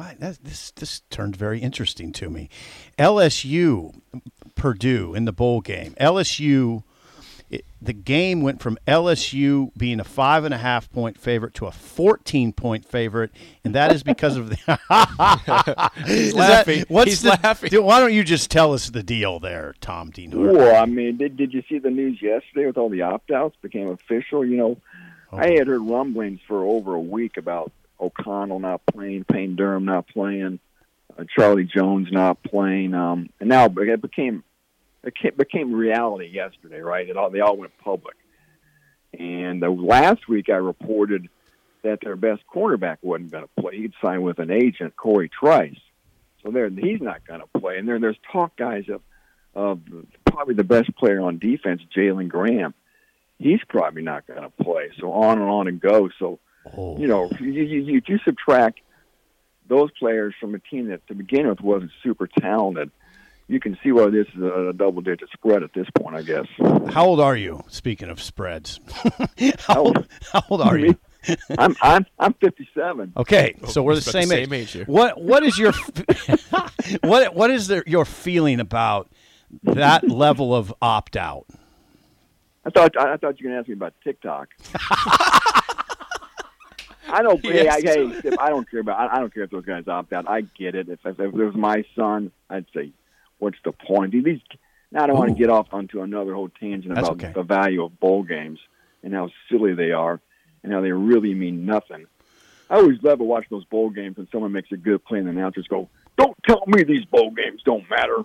Wow, 0.00 0.12
that, 0.18 0.42
this 0.42 0.70
this 0.70 1.02
turned 1.10 1.36
very 1.36 1.58
interesting 1.58 2.10
to 2.12 2.30
me. 2.30 2.48
LSU, 2.98 4.00
Purdue 4.54 5.14
in 5.14 5.26
the 5.26 5.32
bowl 5.32 5.60
game. 5.60 5.94
LSU, 6.00 6.84
it, 7.50 7.66
the 7.82 7.92
game 7.92 8.40
went 8.40 8.62
from 8.62 8.78
LSU 8.88 9.72
being 9.76 10.00
a 10.00 10.04
five 10.04 10.44
and 10.44 10.54
a 10.54 10.56
half 10.56 10.90
point 10.90 11.18
favorite 11.20 11.52
to 11.52 11.66
a 11.66 11.70
fourteen 11.70 12.54
point 12.54 12.86
favorite, 12.86 13.30
and 13.62 13.74
that 13.74 13.94
is 13.94 14.02
because 14.02 14.38
of 14.38 14.48
the. 14.48 14.56
He's 16.06 16.28
Is 16.28 16.34
that- 16.34 16.86
what's 16.88 17.10
He's 17.10 17.20
the- 17.20 17.38
laughing. 17.42 17.68
dude, 17.68 17.84
why 17.84 18.00
don't 18.00 18.14
you 18.14 18.24
just 18.24 18.50
tell 18.50 18.72
us 18.72 18.88
the 18.88 19.02
deal 19.02 19.38
there, 19.38 19.74
Tom 19.82 20.08
Dean? 20.08 20.30
Well, 20.30 20.82
I 20.82 20.86
mean, 20.86 21.18
did 21.18 21.36
did 21.36 21.52
you 21.52 21.62
see 21.68 21.78
the 21.78 21.90
news 21.90 22.22
yesterday 22.22 22.64
with 22.64 22.78
all 22.78 22.88
the 22.88 23.02
opt 23.02 23.32
outs 23.32 23.56
became 23.60 23.88
official? 23.88 24.46
You 24.46 24.56
know, 24.56 24.76
I 25.30 25.50
oh. 25.50 25.58
had 25.58 25.66
heard 25.66 25.82
rumblings 25.82 26.40
for 26.48 26.64
over 26.64 26.94
a 26.94 27.00
week 27.00 27.36
about 27.36 27.70
O'Connell 28.00 28.60
not 28.60 28.82
playing, 28.86 29.24
Payne 29.24 29.56
Durham 29.56 29.84
not 29.84 30.08
playing, 30.08 30.58
uh, 31.18 31.24
Charlie 31.36 31.64
Jones 31.64 32.08
not 32.10 32.42
playing, 32.42 32.94
um, 32.94 33.30
and 33.40 33.48
now 33.48 33.66
it 33.66 34.02
became 34.02 34.42
it 35.02 35.14
ca- 35.20 35.30
became 35.36 35.72
reality 35.72 36.26
yesterday. 36.26 36.80
Right? 36.80 37.08
It 37.08 37.16
all 37.16 37.30
they 37.30 37.40
all 37.40 37.56
went 37.56 37.76
public. 37.78 38.16
And 39.18 39.62
uh, 39.64 39.70
last 39.70 40.28
week 40.28 40.48
I 40.48 40.56
reported 40.56 41.28
that 41.82 42.00
their 42.00 42.16
best 42.16 42.42
cornerback 42.52 42.98
wasn't 43.02 43.30
going 43.32 43.44
to 43.44 43.60
play. 43.60 43.76
He'd 43.76 43.92
signed 44.02 44.22
with 44.22 44.38
an 44.38 44.50
agent, 44.50 44.96
Corey 44.96 45.28
Trice. 45.28 45.80
So 46.42 46.50
there, 46.50 46.68
he's 46.68 47.00
not 47.00 47.26
going 47.26 47.40
to 47.40 47.60
play. 47.60 47.78
And 47.78 47.88
there, 47.88 47.98
there's 47.98 48.18
talk, 48.32 48.56
guys, 48.56 48.84
of 48.88 49.02
of 49.52 49.80
probably 50.24 50.54
the 50.54 50.64
best 50.64 50.94
player 50.96 51.20
on 51.20 51.38
defense, 51.38 51.82
Jalen 51.94 52.28
Graham. 52.28 52.72
He's 53.38 53.60
probably 53.68 54.02
not 54.02 54.26
going 54.26 54.42
to 54.42 54.50
play. 54.50 54.90
So 55.00 55.12
on 55.12 55.40
and 55.40 55.50
on 55.50 55.66
and 55.66 55.80
go. 55.80 56.08
So 56.18 56.38
Oh. 56.76 56.98
you 56.98 57.06
know, 57.06 57.30
you, 57.40 57.50
you, 57.50 57.80
you, 57.80 58.02
you 58.06 58.18
subtract 58.24 58.80
those 59.68 59.90
players 59.98 60.34
from 60.38 60.54
a 60.54 60.58
team 60.58 60.88
that 60.88 61.06
to 61.06 61.14
begin 61.14 61.48
with 61.48 61.60
wasn't 61.60 61.92
super 62.02 62.26
talented. 62.26 62.90
You 63.48 63.58
can 63.58 63.78
see 63.82 63.90
why 63.90 64.10
this 64.10 64.26
is 64.36 64.42
a 64.42 64.72
double-digit 64.76 65.28
spread 65.32 65.62
at 65.64 65.72
this 65.72 65.86
point, 65.98 66.14
I 66.14 66.22
guess. 66.22 66.46
How 66.92 67.06
old 67.06 67.20
are 67.20 67.36
you? 67.36 67.64
Speaking 67.68 68.08
of 68.08 68.22
spreads, 68.22 68.78
how, 69.58 69.82
old, 69.82 70.08
how 70.32 70.42
old 70.50 70.60
are 70.60 70.78
you? 70.78 70.96
I'm 71.58 71.76
I'm 71.82 72.06
I'm 72.18 72.32
57. 72.34 73.12
Okay, 73.16 73.54
oh, 73.62 73.66
so 73.66 73.82
we're 73.82 73.94
the 73.94 73.98
about 74.00 74.04
the 74.04 74.10
same, 74.10 74.28
same 74.28 74.52
age 74.52 74.70
here. 74.70 74.84
What 74.86 75.20
what 75.20 75.42
is 75.42 75.58
your 75.58 75.72
what 77.02 77.34
what 77.34 77.50
is 77.50 77.66
the, 77.66 77.82
your 77.86 78.04
feeling 78.04 78.58
about 78.58 79.10
that 79.64 80.08
level 80.08 80.54
of 80.54 80.72
opt 80.80 81.16
out? 81.16 81.46
I 82.64 82.70
thought 82.70 82.96
I 82.96 83.16
thought 83.16 83.38
you 83.40 83.48
were 83.48 83.54
going 83.54 83.54
to 83.54 83.58
ask 83.58 83.68
me 83.68 83.74
about 83.74 83.94
TikTok. 84.02 84.48
I 87.12 87.22
don't. 87.22 87.44
Hey, 87.50 87.68
I, 87.68 87.80
hey, 87.80 88.18
Skip, 88.18 88.34
I 88.40 88.48
don't 88.48 88.70
care 88.70 88.80
about. 88.80 88.98
I, 88.98 89.16
I 89.16 89.18
don't 89.20 89.32
care 89.32 89.42
if 89.42 89.50
those 89.50 89.64
guys 89.64 89.88
opt 89.88 90.12
out. 90.12 90.28
I 90.28 90.42
get 90.42 90.74
it. 90.74 90.88
If, 90.88 91.00
if, 91.04 91.18
if 91.18 91.20
it 91.20 91.32
was 91.32 91.54
my 91.54 91.84
son, 91.96 92.30
I'd 92.48 92.66
say, 92.74 92.92
"What's 93.38 93.58
the 93.64 93.72
point?" 93.72 94.12
These. 94.12 94.40
Now 94.92 95.04
I 95.04 95.06
don't 95.06 95.18
want 95.18 95.30
to 95.30 95.36
get 95.36 95.50
off 95.50 95.68
onto 95.72 96.02
another 96.02 96.34
whole 96.34 96.48
tangent 96.48 96.94
That's 96.94 97.08
about 97.08 97.22
okay. 97.24 97.32
the 97.32 97.42
value 97.42 97.84
of 97.84 97.98
bowl 98.00 98.22
games 98.24 98.58
and 99.02 99.14
how 99.14 99.30
silly 99.48 99.74
they 99.74 99.92
are 99.92 100.20
and 100.62 100.72
how 100.72 100.80
they 100.80 100.90
really 100.90 101.34
mean 101.34 101.64
nothing. 101.64 102.06
I 102.68 102.76
always 102.76 103.02
love 103.02 103.18
to 103.18 103.24
watch 103.24 103.46
those 103.50 103.64
bowl 103.64 103.90
games 103.90 104.16
when 104.16 104.28
someone 104.30 104.52
makes 104.52 104.70
a 104.72 104.76
good 104.76 105.04
play 105.04 105.18
and 105.18 105.26
the 105.26 105.32
announcers 105.32 105.66
go, 105.68 105.88
"Don't 106.16 106.36
tell 106.46 106.62
me 106.66 106.82
these 106.84 107.04
bowl 107.04 107.30
games 107.30 107.62
don't 107.64 107.88
matter." 107.88 108.16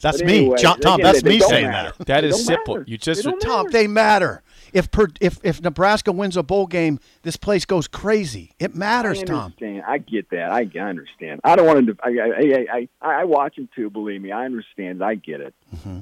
That's 0.00 0.18
But 0.18 0.26
me, 0.26 0.54
John, 0.56 0.80
Tom. 0.80 1.00
again, 1.00 1.12
That's 1.12 1.24
me 1.24 1.40
saying 1.40 1.68
matter. 1.68 1.92
that. 1.98 2.06
That 2.06 2.24
is 2.24 2.44
simple. 2.44 2.76
matter. 2.76 2.84
You 2.90 2.96
just 2.98 3.22
They 3.24 3.30
Tom, 3.32 3.66
matter. 3.66 3.70
they 3.70 3.86
matter. 3.86 4.42
If 4.72 4.90
per, 4.90 5.08
if 5.20 5.38
if 5.42 5.60
Nebraska 5.60 6.12
wins 6.12 6.36
a 6.36 6.42
bowl 6.42 6.66
game, 6.66 7.00
this 7.22 7.36
place 7.36 7.64
goes 7.64 7.88
crazy. 7.88 8.52
It 8.58 8.74
matters, 8.74 9.20
I 9.20 9.24
Tom. 9.24 9.36
understand. 9.46 9.82
I 9.86 9.98
get 9.98 10.30
that. 10.30 10.50
I, 10.52 10.70
I 10.74 10.78
understand. 10.78 11.40
I 11.44 11.56
don't 11.56 11.66
want 11.66 11.86
to. 11.88 11.96
I, 12.02 12.08
I, 12.08 12.66
I, 12.72 12.88
I, 13.02 13.20
I 13.20 13.24
watch 13.24 13.58
him 13.58 13.68
too. 13.74 13.90
Believe 13.90 14.22
me, 14.22 14.30
I 14.32 14.44
understand. 14.44 15.02
I 15.02 15.16
get 15.16 15.40
it. 15.40 15.54
Mm-hmm. 15.74 16.00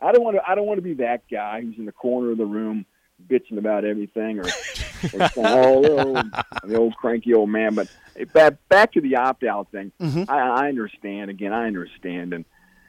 I 0.00 0.12
don't 0.12 0.22
want 0.22 0.36
to. 0.36 0.42
I 0.48 0.54
don't 0.54 0.66
want 0.66 0.78
to 0.78 0.82
be 0.82 0.94
that 0.94 1.22
guy 1.30 1.62
who's 1.62 1.78
in 1.78 1.86
the 1.86 1.92
corner 1.92 2.30
of 2.32 2.38
the 2.38 2.44
room 2.46 2.84
bitching 3.26 3.56
about 3.58 3.84
everything 3.86 4.38
or, 4.38 4.42
or 4.44 4.48
saying, 5.08 5.30
oh, 5.38 5.84
oh, 6.16 6.22
the 6.64 6.76
old 6.76 6.94
cranky 6.96 7.32
old 7.32 7.48
man. 7.48 7.74
But 7.74 7.88
back 8.34 8.54
back 8.68 8.92
to 8.92 9.00
the 9.00 9.16
opt 9.16 9.44
out 9.44 9.70
thing. 9.72 9.92
Mm-hmm. 10.00 10.24
I, 10.30 10.64
I 10.64 10.68
understand. 10.68 11.30
Again, 11.30 11.54
I 11.54 11.66
understand, 11.66 12.34
and 12.34 12.44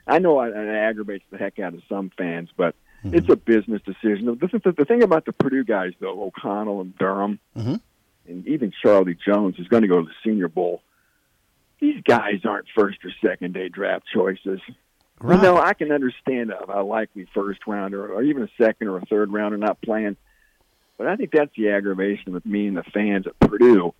I 0.07 0.19
know 0.19 0.41
it, 0.41 0.55
it 0.55 0.67
aggravates 0.75 1.25
the 1.31 1.37
heck 1.37 1.59
out 1.59 1.73
of 1.73 1.81
some 1.89 2.11
fans, 2.17 2.49
but. 2.55 2.75
Mm-hmm. 3.03 3.17
It's 3.17 3.29
a 3.29 3.35
business 3.35 3.83
decision. 3.83 4.25
The, 4.25 4.47
the, 4.63 4.71
the 4.71 4.85
thing 4.85 5.03
about 5.03 5.25
the 5.25 5.31
Purdue 5.33 5.63
guys, 5.63 5.93
though, 5.99 6.23
O'Connell 6.23 6.81
and 6.81 6.97
Durham, 6.97 7.37
Mhm. 7.55 7.79
and 8.27 8.47
even 8.47 8.73
Charlie 8.81 9.13
Jones 9.23 9.59
is 9.59 9.67
going 9.67 9.83
to 9.83 9.87
go 9.87 10.01
to 10.01 10.07
the 10.07 10.13
Senior 10.23 10.47
Bowl. 10.47 10.81
These 11.79 12.01
guys 12.03 12.39
aren't 12.45 12.65
first 12.75 13.05
or 13.05 13.11
second 13.23 13.53
day 13.53 13.69
draft 13.69 14.05
choices. 14.11 14.59
Right. 15.19 15.35
You 15.35 15.41
know, 15.43 15.57
I 15.57 15.75
can 15.75 15.91
understand 15.91 16.49
a, 16.49 16.79
a 16.79 16.81
likely 16.81 17.27
first 17.31 17.67
rounder 17.67 18.11
or 18.11 18.23
even 18.23 18.41
a 18.41 18.49
second 18.57 18.87
or 18.87 18.97
a 18.97 19.05
third 19.05 19.31
rounder 19.31 19.57
not 19.57 19.79
playing, 19.81 20.17
but 20.97 21.05
I 21.05 21.15
think 21.15 21.29
that's 21.31 21.55
the 21.55 21.69
aggravation 21.69 22.33
with 22.33 22.45
me 22.45 22.65
and 22.65 22.75
the 22.77 22.83
fans 22.83 23.27
at 23.27 23.37
Purdue, 23.39 23.93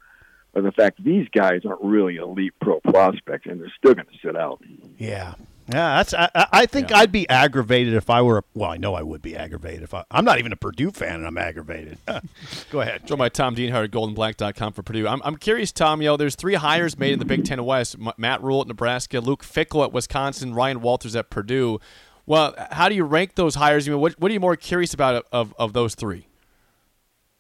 of 0.56 0.64
the 0.64 0.72
fact 0.72 1.04
these 1.04 1.28
guys 1.30 1.62
aren't 1.64 1.84
really 1.84 2.16
elite 2.16 2.54
pro 2.60 2.80
prospects 2.80 3.46
and 3.46 3.62
they're 3.62 3.72
still 3.78 3.94
going 3.94 4.08
to 4.08 4.18
sit 4.28 4.36
out. 4.36 4.64
Yeah. 4.98 5.36
Yeah, 5.68 5.98
that's. 5.98 6.14
I, 6.14 6.30
I- 6.34 6.48
I 6.52 6.66
think 6.68 6.92
I'd 6.92 7.12
be 7.12 7.28
aggravated 7.28 7.94
if 7.94 8.10
I 8.10 8.22
were. 8.22 8.40
A, 8.40 8.44
well, 8.54 8.70
I 8.70 8.78
know 8.78 8.94
I 8.94 9.02
would 9.02 9.22
be 9.22 9.36
aggravated 9.36 9.84
if 9.84 9.94
I. 9.94 10.04
I'm 10.12 10.24
not 10.24 10.40
even 10.40 10.52
a 10.52 10.56
Purdue 10.56 10.92
fan, 10.92 11.16
and 11.16 11.28
I'm 11.28 11.38
aggravated. 11.38 11.98
Go 12.70 12.82
ahead. 12.82 13.06
Joined 13.06 13.20
by 13.20 13.30
Tom 13.30 13.56
Dienhart 13.56 13.86
at 13.86 13.92
GoldandBlack.com 13.92 14.74
for 14.74 14.84
Purdue. 14.84 15.08
I'm, 15.08 15.22
I'm 15.24 15.36
curious, 15.38 15.72
Tom. 15.72 16.02
You 16.02 16.10
know, 16.10 16.18
there's 16.18 16.36
three 16.36 16.54
hires 16.56 16.98
made 16.98 17.14
in 17.14 17.20
the 17.20 17.26
Big 17.26 17.46
Ten 17.46 17.64
West: 17.66 17.96
M- 18.00 18.14
Matt 18.18 18.44
Rhule 18.44 18.62
at 18.62 18.68
Nebraska, 18.68 19.20
Luke 19.20 19.44
Fickell 19.44 19.84
at 19.84 19.92
Wisconsin, 19.92 20.54
Ryan 20.54 20.82
Walters 20.82 21.16
at 21.16 21.30
Purdue. 21.30 21.80
Well, 22.26 22.56
how 22.72 22.90
do 22.90 22.96
you 22.96 23.04
rank 23.04 23.36
those 23.36 23.56
hires? 23.56 23.88
I 23.88 23.92
mean, 23.92 24.00
what, 24.00 24.14
what 24.20 24.32
are 24.32 24.34
you 24.34 24.40
more 24.40 24.56
curious 24.56 24.94
about 24.94 25.26
of, 25.32 25.54
of 25.60 25.74
those 25.74 25.94
three? 25.96 26.28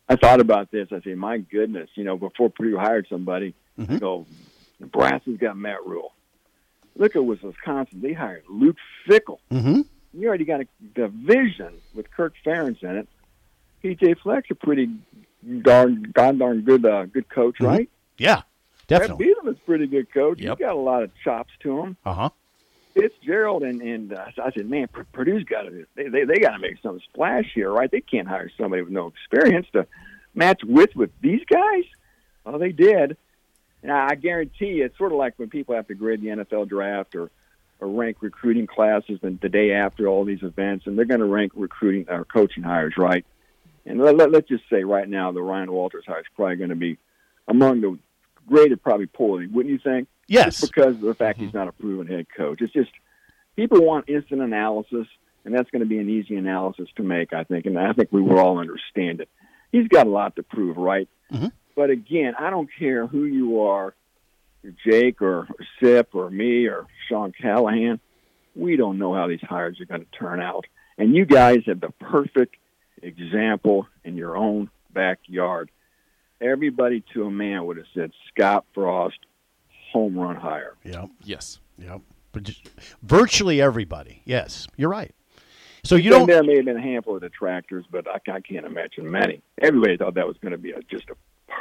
I 0.07 0.15
thought 0.15 0.39
about 0.39 0.69
this. 0.71 0.89
I 0.91 1.01
say, 1.01 1.15
my 1.15 1.39
goodness, 1.39 1.89
you 1.95 2.03
know, 2.03 2.17
before 2.17 2.49
Purdue 2.51 2.77
hired 2.77 3.07
somebody, 3.09 3.55
mm-hmm. 3.79 3.95
I 3.95 3.97
go, 3.97 4.27
Nebraska's 4.79 5.37
got 5.37 5.57
Matt 5.57 5.85
Rhule. 5.85 6.13
Look 6.97 7.15
at 7.15 7.25
Wisconsin. 7.25 8.01
They 8.01 8.13
hired 8.13 8.43
Luke 8.49 8.77
Fickell. 9.07 9.39
Mm-hmm. 9.51 9.81
You 10.13 10.27
already 10.27 10.45
got 10.45 10.61
a 10.61 10.67
division 10.93 11.73
with 11.93 12.09
Kirk 12.11 12.33
Ferentz 12.45 12.83
in 12.83 12.97
it. 12.97 13.07
PJ 13.83 14.19
Fleck's 14.19 14.49
a 14.49 14.55
pretty 14.55 14.89
darn, 15.61 16.11
darn, 16.13 16.37
darn 16.37 16.61
good, 16.61 16.85
uh, 16.85 17.05
good 17.05 17.29
coach, 17.29 17.59
right? 17.59 17.89
Yeah, 18.17 18.43
definitely. 18.87 19.25
Bielema 19.27 19.51
is 19.51 19.57
a 19.57 19.65
pretty 19.65 19.87
good 19.87 20.11
coach. 20.13 20.39
Yep. 20.39 20.57
He's 20.57 20.65
got 20.65 20.75
a 20.75 20.79
lot 20.79 21.03
of 21.03 21.11
chops 21.23 21.51
to 21.61 21.79
him. 21.81 21.97
Uh 22.05 22.13
huh. 22.13 22.29
Fitzgerald 22.93 23.63
and 23.63 23.81
and 23.81 24.13
uh, 24.13 24.25
I 24.41 24.51
said, 24.51 24.69
man, 24.69 24.87
Purdue's 24.87 25.43
got 25.43 25.63
to 25.63 25.85
they 25.95 26.07
they, 26.07 26.23
they 26.23 26.39
got 26.39 26.51
to 26.51 26.59
make 26.59 26.77
some 26.81 26.99
splash 27.11 27.51
here, 27.53 27.69
right? 27.69 27.91
They 27.91 28.01
can't 28.01 28.27
hire 28.27 28.49
somebody 28.57 28.81
with 28.83 28.93
no 28.93 29.07
experience 29.07 29.67
to 29.73 29.85
match 30.33 30.61
with 30.63 30.95
with 30.95 31.11
these 31.21 31.41
guys. 31.49 31.83
Well, 32.45 32.57
they 32.57 32.71
did, 32.71 33.17
and 33.85 33.93
I, 33.93 34.07
I 34.11 34.15
guarantee 34.15 34.67
you, 34.67 34.85
it's 34.85 34.97
sort 34.97 35.11
of 35.11 35.19
like 35.19 35.35
when 35.37 35.47
people 35.47 35.75
have 35.75 35.87
to 35.89 35.93
grade 35.93 36.19
the 36.21 36.27
NFL 36.29 36.67
draft 36.67 37.15
or 37.15 37.29
or 37.79 37.87
rank 37.89 38.17
recruiting 38.21 38.65
classes 38.65 39.19
the, 39.21 39.37
the 39.41 39.49
day 39.49 39.73
after 39.73 40.07
all 40.07 40.23
these 40.25 40.41
events, 40.43 40.87
and 40.87 40.97
they're 40.97 41.05
going 41.05 41.19
to 41.19 41.25
rank 41.25 41.51
recruiting 41.55 42.05
or 42.09 42.23
coaching 42.25 42.63
hires, 42.63 42.95
right? 42.97 43.25
And 43.85 43.99
let, 43.99 44.15
let, 44.15 44.31
let's 44.31 44.47
just 44.47 44.63
say 44.69 44.83
right 44.85 45.07
now, 45.07 45.31
the 45.33 45.41
Ryan 45.41 45.71
Walters 45.71 46.05
hire 46.07 46.21
is 46.21 46.25
probably 46.35 46.55
going 46.55 46.69
to 46.69 46.75
be 46.77 46.97
among 47.47 47.81
the 47.81 47.99
graded 48.47 48.81
probably 48.81 49.07
poorly, 49.07 49.47
wouldn't 49.47 49.71
you 49.71 49.77
think? 49.77 50.07
Yes. 50.27 50.61
Just 50.61 50.73
because 50.73 50.95
of 50.95 51.01
the 51.01 51.13
fact 51.13 51.37
he's 51.37 51.53
not 51.53 51.67
a 51.67 51.73
proven 51.73 52.07
head 52.07 52.27
coach. 52.35 52.61
It's 52.61 52.73
just 52.73 52.91
people 53.57 53.83
want 53.85 54.07
instant 54.09 54.41
analysis, 54.41 55.05
and 55.43 55.53
that's 55.53 55.69
going 55.69 55.81
to 55.81 55.85
be 55.85 55.99
an 55.99 56.09
easy 56.09 56.37
analysis 56.37 56.87
to 56.95 57.03
make, 57.03 57.33
I 57.33 57.43
think. 57.43 57.65
And 57.65 57.77
I 57.77 57.91
think 57.91 58.09
we 58.11 58.21
will 58.21 58.39
all 58.39 58.57
understand 58.57 59.19
it. 59.19 59.29
He's 59.71 59.89
got 59.89 60.07
a 60.07 60.09
lot 60.09 60.37
to 60.37 60.43
prove, 60.43 60.77
right? 60.77 61.09
Mhm. 61.31 61.51
But 61.75 61.89
again, 61.89 62.33
I 62.39 62.49
don't 62.49 62.69
care 62.79 63.05
who 63.05 63.25
you 63.25 63.61
are, 63.61 63.93
Jake 64.85 65.21
or, 65.21 65.39
or 65.39 65.47
Sip 65.81 66.15
or 66.15 66.29
me 66.29 66.67
or 66.67 66.87
Sean 67.07 67.33
Callahan. 67.39 67.99
We 68.55 68.77
don't 68.77 68.97
know 68.97 69.13
how 69.13 69.27
these 69.27 69.41
hires 69.41 69.79
are 69.81 69.85
going 69.85 70.05
to 70.05 70.17
turn 70.17 70.41
out. 70.41 70.65
And 70.97 71.13
you 71.13 71.25
guys 71.25 71.59
have 71.65 71.81
the 71.81 71.91
perfect 71.99 72.55
example 73.01 73.87
in 74.03 74.15
your 74.15 74.37
own 74.37 74.69
backyard. 74.93 75.69
Everybody 76.39 77.03
to 77.13 77.25
a 77.25 77.31
man 77.31 77.65
would 77.65 77.77
have 77.77 77.85
said 77.93 78.11
Scott 78.29 78.65
Frost, 78.73 79.19
home 79.91 80.17
run 80.17 80.37
hire. 80.37 80.75
Yep. 80.83 81.09
Yes. 81.23 81.59
Yep. 81.77 82.01
But 82.31 82.43
just, 82.43 82.69
virtually 83.01 83.61
everybody. 83.61 84.21
Yes, 84.25 84.67
you're 84.75 84.89
right. 84.89 85.13
So 85.83 85.95
you 85.95 86.09
Then 86.09 86.19
don't. 86.19 86.27
There 86.27 86.43
may 86.43 86.55
have 86.57 86.65
been 86.65 86.77
a 86.77 86.81
handful 86.81 87.15
of 87.15 87.21
detractors, 87.21 87.85
but 87.89 88.07
I, 88.07 88.19
I 88.31 88.41
can't 88.41 88.65
imagine 88.65 89.09
many. 89.09 89.41
Everybody 89.61 89.97
thought 89.97 90.15
that 90.15 90.27
was 90.27 90.35
going 90.41 90.51
to 90.51 90.57
be 90.57 90.71
a, 90.71 90.81
just 90.81 91.09
a 91.09 91.15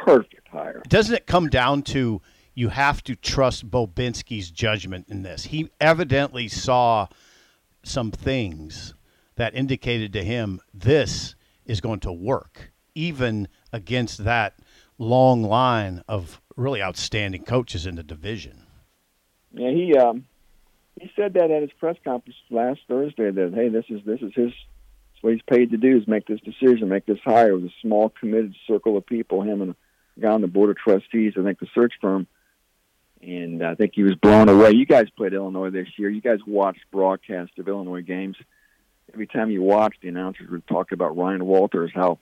perfect 0.05 0.49
hire. 0.49 0.83
Doesn't 0.89 1.15
it 1.15 1.27
come 1.27 1.49
down 1.49 1.83
to 1.83 2.21
you 2.55 2.69
have 2.69 3.03
to 3.05 3.17
trust 3.17 3.71
Bobinski's 3.71 4.51
judgment 4.51 5.07
in 5.09 5.23
this? 5.23 5.45
He 5.45 5.71
evidently 5.81 6.49
saw 6.49 7.09
some 7.83 8.11
things 8.11 8.95
that 9.37 9.55
indicated 9.55 10.13
to 10.13 10.25
him 10.25 10.61
this 10.73 11.35
is 11.67 11.81
going 11.81 12.01
to 12.01 12.13
work, 12.13 12.73
even 12.95 13.49
against 13.73 14.25
that 14.25 14.55
long 14.99 15.43
line 15.43 16.03
of 16.09 16.41
really 16.57 16.83
outstanding 16.83 17.43
coaches 17.43 17.87
in 17.87 17.97
the 17.97 18.03
division. 18.03 18.67
Yeah, 19.53 19.71
he 19.71 19.97
um, 19.97 20.25
he 21.01 21.11
said 21.17 21.35
that 21.35 21.51
at 21.51 21.63
his 21.63 21.73
press 21.79 21.97
conference 22.05 22.37
last 22.51 22.81
Thursday 22.89 23.31
that 23.31 23.53
hey, 23.55 23.69
this 23.69 23.85
is 23.89 24.01
this 24.05 24.21
is 24.21 24.33
his 24.35 24.53
what 25.25 25.33
he's 25.33 25.43
paid 25.43 25.71
to 25.71 25.79
do 25.79 25.97
is 25.97 26.07
make 26.07 26.27
this 26.27 26.41
decision, 26.41 26.91
make 26.91 27.07
this 27.07 27.19
hire 27.25 27.55
with 27.55 27.65
a 27.65 27.73
small 27.81 28.11
committed 28.11 28.55
circle 28.67 28.99
of 28.99 29.07
people, 29.07 29.41
him 29.41 29.63
and 29.63 29.71
a 30.19 30.21
guy 30.21 30.29
on 30.29 30.43
the 30.43 30.47
board 30.47 30.69
of 30.69 30.77
trustees, 30.77 31.33
I 31.39 31.43
think 31.43 31.59
the 31.61 31.67
search 31.75 31.95
firm. 31.99 32.27
And 33.23 33.65
I 33.65 33.75
think 33.75 33.93
he 33.95 34.03
was 34.03 34.17
blown 34.17 34.51
away. 34.51 34.73
You 34.73 34.85
guys 34.85 35.09
played 35.17 35.33
Illinois 35.33 35.71
this 35.71 35.89
year. 35.97 36.11
You 36.11 36.21
guys 36.21 36.41
watched 36.47 36.83
broadcasts 36.93 37.59
of 37.59 37.67
Illinois 37.69 38.03
games. 38.03 38.37
Every 39.15 39.27
time 39.27 39.51
you 39.51 39.63
watched, 39.63 40.03
the 40.03 40.09
announcers 40.09 40.51
would 40.51 40.67
talk 40.67 40.93
about 40.93 41.17
Ryan 41.17 41.47
Walters, 41.47 41.91
how 41.95 42.19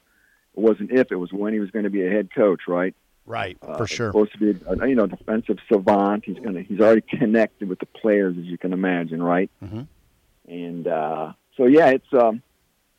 it 0.57 0.61
wasn't 0.61 0.93
if, 0.93 1.11
it 1.11 1.17
was 1.17 1.33
when 1.33 1.53
he 1.53 1.59
was 1.59 1.73
going 1.73 1.83
to 1.83 1.91
be 1.91 2.07
a 2.07 2.09
head 2.09 2.33
coach, 2.33 2.61
right? 2.69 2.95
Right, 3.27 3.59
Uh, 3.63 3.79
for 3.79 3.89
sure. 3.89 4.11
Supposed 4.11 4.33
to 4.35 4.39
be, 4.39 4.65
a, 4.65 4.89
you 4.89 4.95
know, 4.95 5.09
defensive 5.09 5.59
savant. 5.69 6.25
He's 6.25 6.39
gonna. 6.39 6.63
He's 6.63 6.81
already 6.81 7.01
connected 7.03 7.69
with 7.69 7.79
the 7.81 7.87
players, 7.87 8.37
as 8.39 8.45
you 8.45 8.59
can 8.59 8.73
imagine, 8.73 9.21
right? 9.23 9.51
Mhm. 9.65 9.87
And 10.49 10.87
uh, 10.87 11.33
so, 11.57 11.67
yeah, 11.67 11.89
it's 11.91 12.13
um, 12.13 12.43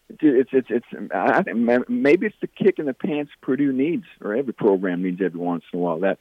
it's 0.10 0.50
it's 0.54 0.68
it's. 0.70 1.12
I 1.14 1.44
think 1.44 1.90
maybe 1.90 2.28
it's 2.28 2.36
the 2.42 2.48
kick 2.48 2.80
in 2.80 2.86
the 2.86 2.94
pants 2.94 3.32
Purdue 3.42 3.72
needs, 3.74 4.06
or 4.22 4.36
every 4.36 4.54
program 4.54 5.04
needs 5.04 5.22
every 5.22 5.40
once 5.40 5.64
in 5.72 5.80
a 5.80 5.82
while. 5.82 6.00
That 6.00 6.20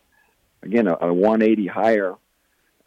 again, 0.63 0.87
a, 0.87 0.97
a 1.01 1.13
180 1.13 1.67
hire. 1.67 2.15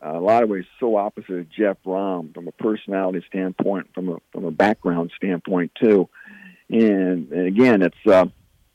Uh, 0.06 0.18
a 0.18 0.20
lot 0.20 0.44
of 0.44 0.50
ways, 0.50 0.66
so 0.80 0.98
opposite 0.98 1.32
of 1.40 1.50
Jeff 1.50 1.78
Brohm 1.86 2.34
from 2.34 2.48
a 2.48 2.52
personality 2.52 3.24
standpoint, 3.28 3.88
from 3.94 4.10
a 4.10 4.18
from 4.32 4.46
a 4.46 4.52
background 4.52 5.12
standpoint 5.16 5.72
too. 5.82 6.10
And, 6.70 7.32
and 7.32 7.48
again, 7.48 7.82
it's. 7.82 7.96
Uh, 8.06 8.25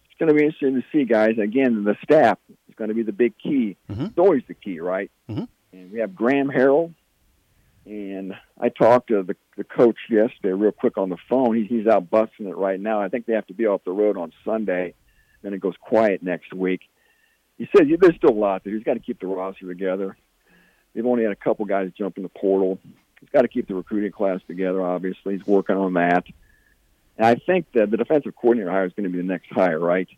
it's 0.05 0.19
going 0.19 0.29
to 0.29 0.35
be 0.39 0.45
interesting 0.45 0.75
to 0.75 0.85
see, 0.93 1.05
guys. 1.07 1.39
Again, 1.39 1.83
the 1.85 1.97
staff 2.05 2.39
is 2.69 2.75
going 2.77 2.89
to 2.89 2.95
be 2.95 3.03
the 3.03 3.13
big 3.13 3.33
key. 3.39 3.77
Mhm. 3.91 4.09
It's 4.11 4.19
always 4.19 4.43
the 4.49 4.53
key, 4.55 4.79
right? 4.79 5.11
Mhm. 5.31 5.49
And 5.73 5.91
we 5.91 6.01
have 6.01 6.15
Graham 6.15 6.49
Harrell, 6.51 6.93
and 7.87 8.35
I 8.61 8.69
talked 8.69 9.09
to 9.09 9.23
the, 9.23 9.37
the 9.57 9.65
coach 9.65 9.97
yesterday, 10.11 10.53
real 10.53 10.73
quick 10.73 10.99
on 10.99 11.09
the 11.09 11.17
phone. 11.29 11.57
He, 11.57 11.65
he's 11.65 11.87
out 11.87 12.11
busting 12.11 12.47
it 12.47 12.57
right 12.57 12.79
now. 12.79 13.01
I 13.01 13.09
think 13.09 13.27
they 13.27 13.33
have 13.35 13.47
to 13.49 13.55
be 13.55 13.67
off 13.67 13.85
the 13.85 13.93
road 13.93 14.17
on 14.17 14.33
Sunday. 14.45 14.95
Then 15.43 15.55
it 15.55 15.61
goes 15.61 15.75
quiet 15.81 16.23
next 16.23 16.53
week. 16.53 16.83
He 17.57 17.69
says 17.77 17.87
yeah, 17.89 17.97
there's 18.01 18.17
still 18.17 18.31
a 18.31 18.33
lot 18.33 18.65
there. 18.65 18.75
He's 18.75 18.85
got 18.85 18.95
to 18.95 19.01
keep 19.01 19.21
the 19.21 19.27
roster 19.27 19.67
together. 19.67 20.17
They've 20.95 21.07
only 21.07 21.23
had 21.23 21.33
a 21.33 21.37
couple 21.37 21.65
guys 21.67 21.91
jump 21.97 22.17
in 22.17 22.23
the 22.23 22.29
portal. 22.29 22.79
He's 23.21 23.29
got 23.31 23.43
to 23.43 23.49
keep 23.49 23.69
the 23.69 23.75
recruiting 23.75 24.13
class 24.13 24.41
together. 24.47 24.83
Obviously, 24.83 25.37
he's 25.37 25.47
working 25.47 25.77
on 25.77 25.95
that. 25.95 26.25
And 27.17 27.27
I 27.27 27.35
think 27.35 27.67
that 27.73 27.91
the 27.91 27.97
defensive 27.97 28.35
coordinator 28.35 28.71
hire 28.71 28.87
is 28.87 28.93
going 28.95 29.05
to 29.05 29.11
be 29.11 29.19
the 29.19 29.25
next 29.25 29.51
hire, 29.51 29.79
right? 29.79 30.09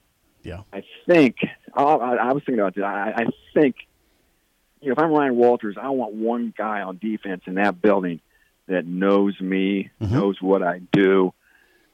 Yeah. 0.43 0.63
I 0.73 0.85
think 1.07 1.37
I, 1.75 1.83
I 1.83 2.15
I 2.15 2.33
was 2.33 2.43
thinking 2.45 2.61
about 2.61 2.75
that. 2.77 2.85
I, 2.85 3.23
I 3.23 3.27
think 3.55 3.77
you 4.83 4.89
know 4.89 4.93
if 4.93 4.99
I'm 4.99 5.11
Ryan 5.13 5.37
Walters, 5.37 5.77
I 5.81 5.89
want 5.91 6.13
one 6.15 6.53
guy 6.57 6.83
on 6.83 6.99
defense 6.99 7.43
in 7.47 7.55
that 7.55 7.81
building 7.81 8.21
that 8.67 8.87
knows 8.87 9.41
me, 9.41 9.91
Mhm. 10.01 10.11
knows 10.13 10.41
what 10.43 10.63
I 10.63 10.81
do. 10.93 11.33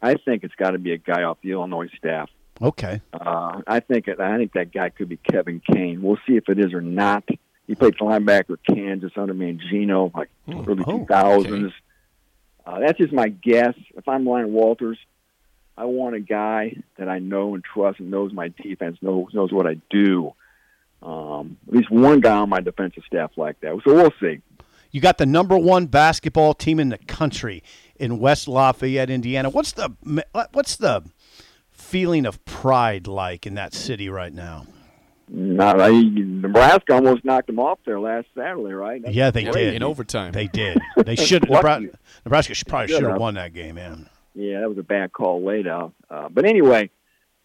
I 0.02 0.14
think 0.14 0.44
it's 0.44 0.54
got 0.54 0.70
to 0.72 0.78
be 0.78 0.92
a 0.92 0.98
guy 0.98 1.22
off 1.22 1.38
the 1.42 1.50
Illinois 1.52 1.88
staff. 1.96 2.30
Okay. 2.60 3.00
Uh, 3.12 3.62
I 3.66 3.80
think 3.80 4.08
it, 4.08 4.18
I 4.20 4.36
think 4.36 4.52
that 4.54 4.72
guy 4.72 4.88
could 4.90 5.08
be 5.08 5.16
Kevin 5.16 5.60
Kane. 5.60 6.02
We'll 6.02 6.18
see 6.26 6.36
if 6.36 6.48
it 6.48 6.58
is 6.58 6.72
or 6.72 6.80
not. 6.80 7.24
He 7.66 7.74
played 7.74 7.96
linebacker 7.98 8.56
Kansas 8.68 9.12
under 9.16 9.34
Mangino, 9.34 10.12
like 10.14 10.30
early 10.48 10.82
Oh, 10.86 10.98
two 11.00 11.06
thousands. 11.06 11.72
Uh, 12.66 12.80
that's 12.80 12.98
just 12.98 13.12
my 13.12 13.28
guess. 13.28 13.74
If 13.96 14.08
I'm 14.08 14.28
Ryan 14.28 14.52
Walters, 14.52 14.98
I 15.76 15.84
want 15.84 16.16
a 16.16 16.20
guy 16.20 16.76
that 16.96 17.08
I 17.08 17.18
know 17.18 17.54
and 17.54 17.62
trust 17.64 18.00
and 18.00 18.10
knows 18.10 18.32
my 18.32 18.48
defense, 18.48 18.98
knows 19.02 19.28
knows 19.32 19.52
what 19.52 19.66
I 19.66 19.74
do. 19.90 20.32
Um, 21.02 21.56
at 21.68 21.74
least 21.74 21.90
one 21.90 22.20
guy 22.20 22.36
on 22.36 22.48
my 22.48 22.60
defensive 22.60 23.04
staff 23.06 23.30
like 23.36 23.60
that. 23.60 23.78
So 23.84 23.94
we'll 23.94 24.12
see. 24.20 24.40
You 24.90 25.00
got 25.00 25.18
the 25.18 25.26
number 25.26 25.56
one 25.58 25.86
basketball 25.86 26.54
team 26.54 26.80
in 26.80 26.88
the 26.88 26.98
country 26.98 27.62
in 27.96 28.18
West 28.18 28.48
Lafayette, 28.48 29.10
Indiana. 29.10 29.50
What's 29.50 29.72
the 29.72 29.94
what's 30.52 30.76
the 30.76 31.04
feeling 31.70 32.26
of 32.26 32.44
pride 32.44 33.06
like 33.06 33.46
in 33.46 33.54
that 33.54 33.74
city 33.74 34.08
right 34.08 34.32
now? 34.32 34.66
Not, 35.30 35.78
I, 35.78 35.90
Nebraska 35.90 36.94
almost 36.94 37.22
knocked 37.22 37.48
them 37.48 37.58
off 37.58 37.78
there 37.84 38.00
last 38.00 38.28
Saturday, 38.34 38.72
right? 38.72 39.02
That's 39.02 39.14
Yeah, 39.14 39.30
they 39.30 39.42
Yeah, 39.44 39.52
did 39.52 39.74
in 39.74 39.82
overtime. 39.82 40.32
They 40.32 40.46
did. 40.46 40.78
They 41.04 41.16
should. 41.16 41.42
Nebraska, 41.48 41.98
Nebraska 42.24 42.54
should, 42.54 42.66
probably 42.66 42.88
Should 42.88 42.94
should 42.96 43.02
have 43.02 43.12
have. 43.12 43.20
won 43.20 43.34
that 43.34 43.52
game, 43.52 43.74
man. 43.74 44.08
Yeah, 44.34 44.60
that 44.60 44.68
was 44.70 44.78
a 44.78 44.82
bad 44.82 45.12
call 45.12 45.44
late 45.44 45.66
out. 45.66 45.92
Uh, 46.08 46.30
but 46.30 46.46
anyway, 46.46 46.88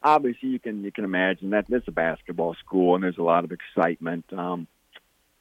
obviously 0.03 0.49
you 0.49 0.59
can 0.59 0.83
you 0.83 0.91
can 0.91 1.03
imagine 1.05 1.51
that 1.51 1.65
it's 1.69 1.87
a 1.87 1.91
basketball 1.91 2.55
school 2.55 2.95
and 2.95 3.03
there's 3.03 3.17
a 3.17 3.23
lot 3.23 3.43
of 3.43 3.51
excitement. 3.51 4.25
Um, 4.33 4.67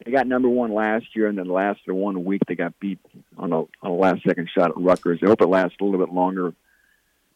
they 0.05 0.11
got 0.11 0.27
number 0.27 0.49
one 0.49 0.73
last 0.75 1.15
year, 1.15 1.29
and 1.29 1.39
then 1.39 1.47
the 1.47 1.53
last 1.53 1.81
one 1.87 2.25
week 2.25 2.43
they 2.49 2.55
got 2.55 2.79
beat 2.81 2.99
on 3.39 3.53
a 3.53 3.59
on 3.61 3.69
a 3.83 3.93
last 3.93 4.23
second 4.27 4.49
shot 4.57 4.71
at 4.71 4.77
Rutgers. 4.77 5.21
I 5.23 5.27
hope 5.27 5.43
it 5.43 5.47
lasts 5.47 5.77
a 5.81 5.85
little 5.85 6.05
bit 6.05 6.13
longer. 6.15 6.55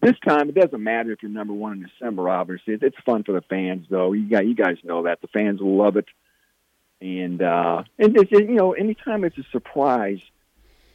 This 0.02 0.18
time, 0.26 0.48
it 0.48 0.54
doesn't 0.54 0.82
matter 0.82 1.10
if 1.12 1.22
you're 1.22 1.30
number 1.30 1.54
one 1.54 1.72
in 1.74 1.82
December. 1.88 2.28
Obviously, 2.28 2.74
It- 2.74 2.82
it's 2.82 2.98
fun 3.06 3.22
for 3.22 3.32
the 3.32 3.40
fans, 3.40 3.86
though. 3.88 4.12
You 4.12 4.28
got 4.28 4.46
you 4.46 4.54
guys 4.54 4.76
know 4.84 5.04
that 5.04 5.20
the 5.20 5.28
fans 5.28 5.60
will 5.60 5.76
love 5.76 5.96
it, 5.96 6.06
and 7.00 7.40
uh, 7.40 7.82
and 7.98 8.16
it's, 8.16 8.30
you 8.30 8.48
know 8.54 8.72
anytime 8.72 9.24
it's 9.24 9.38
a 9.38 9.44
surprise, 9.52 10.20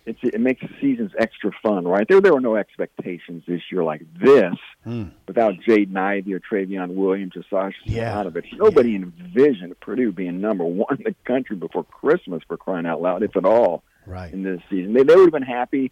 it's, 0.05 0.19
it 0.23 0.41
makes 0.41 0.61
the 0.61 0.69
seasons 0.81 1.11
extra 1.19 1.51
fun, 1.61 1.87
right? 1.87 2.07
There, 2.07 2.19
there 2.21 2.33
were 2.33 2.41
no 2.41 2.55
expectations 2.55 3.43
this 3.47 3.61
year 3.71 3.83
like 3.83 4.01
this 4.19 4.55
Hmm. 4.83 5.09
without 5.27 5.53
Jaden 5.67 5.95
Ivey 5.95 6.33
or 6.33 6.39
Trevion 6.39 6.95
Williams 6.95 7.33
or 7.35 7.43
Sasha 7.49 7.77
Yeah. 7.85 8.23
it. 8.27 8.45
Nobody 8.53 8.95
envisioned 8.95 9.79
Purdue 9.79 10.11
being 10.11 10.41
number 10.41 10.63
one 10.63 10.97
in 10.97 11.03
the 11.03 11.15
country 11.25 11.55
before 11.55 11.83
Christmas 11.83 12.41
for 12.47 12.57
crying 12.57 12.85
out 12.87 13.01
loud, 13.01 13.21
if 13.21 13.35
at 13.37 13.45
all, 13.45 13.83
Right. 14.07 14.33
in 14.33 14.41
this 14.43 14.59
season. 14.69 14.93
They, 14.93 15.03
they 15.03 15.15
would 15.15 15.25
have 15.25 15.31
been 15.31 15.43
happy 15.43 15.91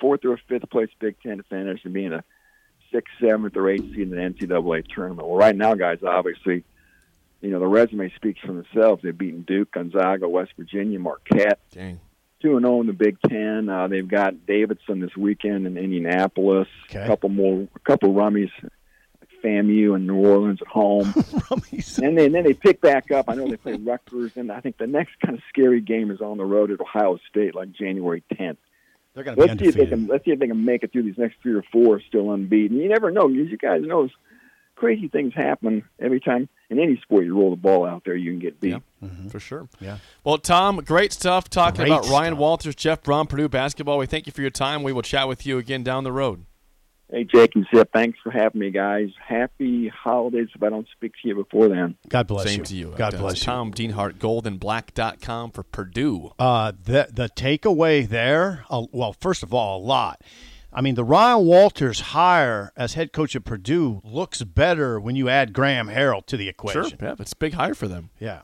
fourth 0.00 0.24
or 0.24 0.38
fifth 0.48 0.68
place 0.70 0.88
Big 1.00 1.16
Ten 1.22 1.42
finish 1.48 1.84
and 1.84 1.92
being 1.94 2.12
a 2.12 2.22
sixth, 2.92 3.12
seventh, 3.20 3.56
or 3.56 3.68
eighth 3.68 3.90
seed 3.90 3.98
in 4.00 4.10
the 4.10 4.16
NCAA 4.16 4.82
tournament. 4.88 5.26
Well, 5.28 5.36
right 5.36 5.56
now, 5.56 5.74
guys, 5.74 5.98
obviously, 6.06 6.62
you 7.40 7.50
know 7.50 7.58
the 7.60 7.66
resume 7.66 8.12
speaks 8.14 8.40
for 8.40 8.52
themselves. 8.52 9.02
They've 9.02 9.16
beaten 9.16 9.42
Duke, 9.42 9.72
Gonzaga, 9.72 10.28
West 10.28 10.52
Virginia, 10.56 10.98
Marquette 10.98 11.58
Dang. 11.72 12.00
Two 12.46 12.56
and 12.56 12.64
zero 12.64 12.80
in 12.80 12.86
the 12.86 12.92
Big 12.92 13.18
Ten. 13.28 13.68
Uh, 13.68 13.88
they've 13.88 14.06
got 14.06 14.46
Davidson 14.46 15.00
this 15.00 15.16
weekend 15.16 15.66
in 15.66 15.76
Indianapolis. 15.76 16.68
Okay. 16.88 17.00
A 17.00 17.06
couple 17.06 17.28
more, 17.28 17.66
a 17.74 17.78
couple 17.80 18.14
rummies, 18.14 18.50
FAMU 19.42 19.94
and 19.94 20.06
New 20.06 20.16
Orleans 20.16 20.60
at 20.62 20.68
home, 20.68 21.04
Rummies. 21.12 21.98
and 21.98 22.16
then 22.16 22.32
then 22.32 22.44
they 22.44 22.54
pick 22.54 22.80
back 22.80 23.10
up. 23.10 23.28
I 23.28 23.34
know 23.34 23.48
they 23.48 23.56
play 23.56 23.74
Rutgers, 23.74 24.36
and 24.36 24.52
I 24.52 24.60
think 24.60 24.78
the 24.78 24.86
next 24.86 25.18
kind 25.24 25.36
of 25.36 25.42
scary 25.48 25.80
game 25.80 26.10
is 26.10 26.20
on 26.20 26.38
the 26.38 26.44
road 26.44 26.70
at 26.70 26.80
Ohio 26.80 27.18
State, 27.28 27.54
like 27.54 27.72
January 27.72 28.22
tenth. 28.36 28.58
They're 29.14 29.24
going 29.24 29.36
to 29.36 29.42
be 29.42 29.48
Let's 29.48 29.60
see 29.60 29.68
if 29.68 29.74
they 29.74 29.86
can. 29.86 30.06
Let's 30.06 30.24
see 30.24 30.30
if 30.32 30.38
they 30.38 30.46
can 30.46 30.64
make 30.64 30.82
it 30.82 30.92
through 30.92 31.04
these 31.04 31.18
next 31.18 31.36
three 31.42 31.54
or 31.54 31.64
four 31.72 32.00
still 32.00 32.32
unbeaten. 32.32 32.78
You 32.78 32.88
never 32.88 33.10
know. 33.10 33.28
You 33.28 33.56
guys 33.56 33.82
know, 33.82 34.08
crazy 34.76 35.08
things 35.08 35.34
happen 35.34 35.82
every 35.98 36.20
time 36.20 36.48
in 36.70 36.78
any 36.78 37.00
sport. 37.02 37.24
You 37.24 37.36
roll 37.38 37.50
the 37.50 37.56
ball 37.56 37.84
out 37.84 38.02
there, 38.04 38.14
you 38.14 38.30
can 38.30 38.38
get 38.38 38.60
beat. 38.60 38.70
Yeah, 39.02 39.08
for 39.30 39.40
sure. 39.40 39.68
Yeah. 39.80 39.98
Well, 40.24 40.38
Tom, 40.38 40.76
great 40.78 41.12
stuff 41.12 41.50
talking 41.50 41.78
Great 41.84 41.88
about 41.88 42.08
Ryan 42.08 42.34
stuff. 42.34 42.38
Walters, 42.38 42.74
Jeff 42.74 43.02
Brohm, 43.02 43.28
Purdue 43.28 43.48
basketball. 43.48 43.98
We 43.98 44.06
thank 44.06 44.26
you 44.26 44.32
for 44.32 44.42
your 44.42 44.50
time. 44.50 44.82
We 44.82 44.92
will 44.92 45.02
chat 45.02 45.26
with 45.28 45.46
you 45.46 45.58
again 45.58 45.82
down 45.82 46.04
the 46.04 46.12
road. 46.12 46.44
Hey, 47.08 47.22
Jake 47.22 47.54
and 47.54 47.64
Zip, 47.72 47.88
thanks 47.94 48.18
for 48.20 48.32
having 48.32 48.60
me, 48.60 48.72
guys. 48.72 49.10
Happy 49.24 49.86
holidays 49.88 50.48
if 50.52 50.62
I 50.62 50.70
don't 50.70 50.88
speak 50.90 51.12
to 51.22 51.28
you 51.28 51.36
before 51.36 51.68
then. 51.68 51.94
God 52.08 52.26
bless 52.26 52.48
Same 52.48 52.60
you. 52.60 52.64
to 52.64 52.74
you. 52.74 52.94
God 52.96 53.12
That's 53.12 53.20
bless 53.20 53.40
you. 53.40 53.44
Tom 53.44 53.72
Dienhart, 53.72 54.14
GoldandBlack.com 54.14 55.52
for 55.52 55.62
Purdue. 55.62 56.32
Uh, 56.36 56.72
the 56.82 57.08
the 57.12 57.28
takeaway 57.28 58.08
there, 58.08 58.64
uh, 58.70 58.86
well, 58.90 59.12
first 59.12 59.44
of 59.44 59.54
all, 59.54 59.78
a 59.78 59.84
lot. 59.84 60.20
I 60.76 60.82
mean, 60.82 60.94
the 60.94 61.04
Ryan 61.04 61.46
Walters 61.46 62.00
hire 62.00 62.70
as 62.76 62.92
head 62.94 63.12
coach 63.14 63.34
at 63.34 63.44
Purdue 63.44 64.02
looks 64.04 64.42
better 64.42 65.00
when 65.00 65.16
you 65.16 65.26
add 65.30 65.54
Graham 65.54 65.88
Harrell 65.88 66.24
to 66.26 66.36
the 66.36 66.48
equation. 66.50 66.90
Sure. 66.90 66.98
Yeah, 67.00 67.14
it's 67.18 67.32
a 67.32 67.36
big 67.36 67.54
hire 67.54 67.74
for 67.74 67.88
them. 67.88 68.10
Yeah. 68.20 68.42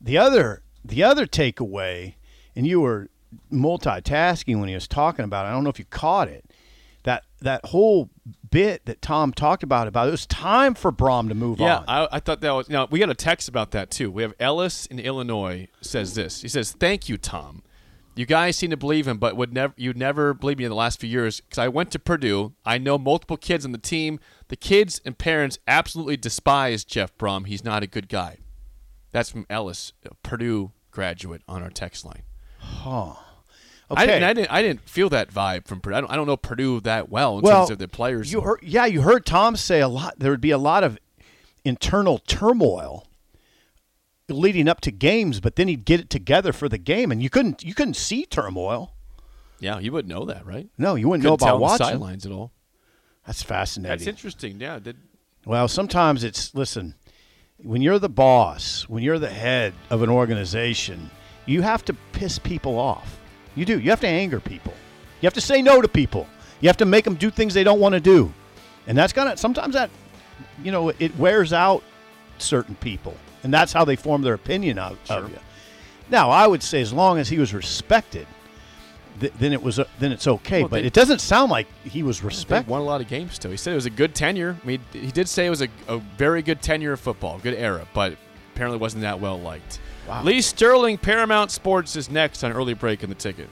The 0.00 0.18
other 0.18 0.62
the 0.84 1.04
other 1.04 1.24
takeaway, 1.26 2.14
and 2.56 2.66
you 2.66 2.80
were 2.80 3.10
multitasking 3.52 4.58
when 4.58 4.68
he 4.68 4.74
was 4.74 4.88
talking 4.88 5.24
about 5.24 5.46
it. 5.46 5.50
I 5.50 5.52
don't 5.52 5.62
know 5.64 5.70
if 5.70 5.78
you 5.78 5.84
caught 5.84 6.28
it. 6.28 6.44
That 7.04 7.24
that 7.40 7.64
whole 7.66 8.10
bit 8.50 8.84
that 8.86 9.00
Tom 9.00 9.32
talked 9.32 9.62
about 9.62 9.86
about 9.86 10.08
it 10.08 10.10
was 10.10 10.26
time 10.26 10.74
for 10.74 10.90
Brohm 10.90 11.28
to 11.28 11.34
move 11.34 11.60
Yeah, 11.60 11.78
on. 11.78 11.84
I, 11.86 12.08
I 12.12 12.20
thought 12.20 12.40
that 12.40 12.50
was. 12.50 12.68
You 12.68 12.72
know, 12.74 12.88
we 12.90 12.98
got 12.98 13.08
a 13.08 13.14
text 13.14 13.48
about 13.48 13.70
that 13.70 13.90
too. 13.90 14.10
We 14.10 14.22
have 14.22 14.34
Ellis 14.40 14.86
in 14.86 14.98
Illinois 14.98 15.68
says 15.80 16.14
this. 16.14 16.42
He 16.42 16.48
says, 16.48 16.72
"Thank 16.72 17.08
you, 17.08 17.16
Tom. 17.16 17.62
You 18.18 18.26
guys 18.26 18.56
seem 18.56 18.70
to 18.70 18.76
believe 18.76 19.06
him, 19.06 19.18
but 19.18 19.36
would 19.36 19.52
never 19.52 19.72
you'd 19.76 19.96
never 19.96 20.34
believe 20.34 20.58
me 20.58 20.64
in 20.64 20.70
the 20.70 20.74
last 20.74 20.98
few 20.98 21.08
years 21.08 21.40
because 21.40 21.58
I 21.58 21.68
went 21.68 21.92
to 21.92 22.00
Purdue. 22.00 22.52
I 22.66 22.76
know 22.76 22.98
multiple 22.98 23.36
kids 23.36 23.64
on 23.64 23.70
the 23.70 23.78
team. 23.78 24.18
The 24.48 24.56
kids 24.56 25.00
and 25.04 25.16
parents 25.16 25.60
absolutely 25.68 26.16
despise 26.16 26.82
Jeff 26.82 27.16
Brohm. 27.16 27.46
He's 27.46 27.62
not 27.62 27.84
a 27.84 27.86
good 27.86 28.08
guy." 28.08 28.38
That's 29.12 29.30
from 29.30 29.46
Ellis, 29.48 29.92
a 30.04 30.16
Purdue 30.24 30.72
graduate, 30.90 31.42
on 31.46 31.62
our 31.62 31.70
text 31.70 32.04
line. 32.04 32.24
okay. 33.88 34.02
I 34.02 34.06
didn't, 34.06 34.24
I 34.24 34.32
didn't. 34.32 34.52
I 34.52 34.62
didn't 34.62 34.80
feel 34.80 35.08
that 35.10 35.32
vibe 35.32 35.68
from 35.68 35.80
Purdue. 35.80 35.94
I 35.94 36.00
don't, 36.00 36.10
I 36.10 36.16
don't 36.16 36.26
know 36.26 36.36
Purdue 36.36 36.80
that 36.80 37.08
well 37.08 37.38
in 37.38 37.42
well, 37.42 37.60
terms 37.60 37.70
of 37.70 37.78
the 37.78 37.86
players. 37.86 38.32
You 38.32 38.40
heard, 38.40 38.58
yeah, 38.64 38.86
you 38.86 39.02
heard 39.02 39.26
Tom 39.26 39.54
say 39.54 39.80
a 39.80 39.86
lot. 39.86 40.18
There 40.18 40.32
would 40.32 40.40
be 40.40 40.50
a 40.50 40.58
lot 40.58 40.82
of 40.82 40.98
internal 41.64 42.18
turmoil 42.18 43.07
leading 44.28 44.68
up 44.68 44.80
to 44.82 44.90
games, 44.90 45.40
but 45.40 45.56
then 45.56 45.68
he'd 45.68 45.84
get 45.84 46.00
it 46.00 46.10
together 46.10 46.52
for 46.52 46.68
the 46.68 46.78
game, 46.78 47.10
and 47.12 47.22
you 47.22 47.30
couldn't 47.30 47.62
you 47.64 47.74
couldn't 47.74 47.94
see 47.94 48.24
turmoil. 48.26 48.94
yeah, 49.60 49.78
you 49.78 49.90
wouldn't 49.92 50.12
know 50.12 50.24
that, 50.26 50.44
right? 50.46 50.68
No, 50.78 50.94
you 50.94 51.08
wouldn't 51.08 51.24
Couldn't 51.24 51.40
know 51.40 51.46
about 51.46 51.54
on 51.56 51.60
watching. 51.60 51.86
sidelines 51.86 52.26
at 52.26 52.32
all. 52.32 52.52
That's 53.26 53.42
fascinating. 53.42 53.96
That's 53.98 54.06
interesting. 54.08 54.60
Yeah, 54.60 54.78
did, 54.78 54.96
Well, 55.44 55.68
sometimes 55.68 56.24
it's 56.24 56.54
listen, 56.54 56.94
when 57.58 57.82
you're 57.82 57.98
the 57.98 58.08
boss, 58.08 58.88
when 58.88 59.02
you're 59.02 59.18
the 59.18 59.30
head 59.30 59.74
of 59.90 60.02
an 60.02 60.10
organization, 60.10 61.10
you 61.46 61.62
have 61.62 61.84
to 61.86 61.94
piss 62.12 62.38
people 62.38 62.78
off. 62.78 63.18
You 63.54 63.64
do. 63.64 63.78
You 63.78 63.90
have 63.90 64.00
to 64.00 64.06
anger 64.08 64.40
people. 64.40 64.74
You 65.20 65.26
have 65.26 65.34
to 65.34 65.40
say 65.40 65.62
no 65.62 65.80
to 65.82 65.88
people. 65.88 66.26
You 66.60 66.68
have 66.68 66.76
to 66.78 66.84
make 66.86 67.04
them 67.04 67.14
do 67.16 67.30
things 67.30 67.54
they 67.54 67.64
don't 67.64 67.80
want 67.80 67.94
to 67.94 68.00
do. 68.00 68.32
And 68.86 68.96
that's 68.96 69.12
gonna 69.12 69.36
sometimes 69.36 69.74
that 69.74 69.90
you 70.62 70.70
know, 70.72 70.90
it 70.98 71.16
wears 71.18 71.52
out 71.52 71.82
certain 72.38 72.74
people. 72.76 73.16
And 73.42 73.52
that's 73.54 73.72
how 73.72 73.84
they 73.84 73.96
form 73.96 74.22
their 74.22 74.34
opinion 74.34 74.78
of, 74.78 74.98
of 75.10 75.30
you. 75.30 75.38
Now, 76.10 76.30
I 76.30 76.46
would 76.46 76.62
say 76.62 76.80
as 76.80 76.92
long 76.92 77.18
as 77.18 77.28
he 77.28 77.38
was 77.38 77.52
respected, 77.54 78.26
th- 79.20 79.32
then 79.38 79.52
it 79.52 79.62
was 79.62 79.78
uh, 79.78 79.84
then 79.98 80.10
it's 80.12 80.26
okay. 80.26 80.60
Well, 80.62 80.68
but 80.70 80.80
they- 80.82 80.86
it 80.88 80.92
doesn't 80.92 81.20
sound 81.20 81.50
like 81.50 81.66
he 81.84 82.02
was 82.02 82.20
They 82.20 82.26
respected. 82.26 82.70
won 82.70 82.80
a 82.80 82.84
lot 82.84 83.00
of 83.00 83.08
games 83.08 83.34
still. 83.34 83.50
He 83.50 83.56
said 83.56 83.72
it 83.72 83.76
was 83.76 83.86
a 83.86 83.90
good 83.90 84.14
tenure. 84.14 84.56
I 84.62 84.66
mean, 84.66 84.80
he 84.92 85.10
did 85.12 85.28
say 85.28 85.46
it 85.46 85.50
was 85.50 85.62
a, 85.62 85.68
a 85.86 85.98
very 86.16 86.42
good 86.42 86.62
tenure 86.62 86.92
of 86.92 87.00
football, 87.00 87.38
good 87.38 87.54
era, 87.54 87.86
but 87.94 88.16
apparently 88.54 88.78
wasn't 88.78 89.02
that 89.02 89.20
well 89.20 89.38
liked. 89.38 89.80
Wow. 90.08 90.22
Lee 90.24 90.40
Sterling, 90.40 90.96
Paramount 90.98 91.50
Sports 91.50 91.94
is 91.94 92.10
next 92.10 92.42
on 92.42 92.52
early 92.52 92.72
break 92.74 93.02
in 93.02 93.10
the 93.10 93.14
ticket. 93.14 93.48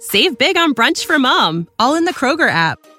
Save 0.00 0.38
big 0.38 0.56
on 0.56 0.74
brunch 0.74 1.04
for 1.04 1.18
mom, 1.18 1.68
all 1.78 1.94
in 1.94 2.04
the 2.04 2.12
Kroger 2.14 2.48
app. 2.48 2.78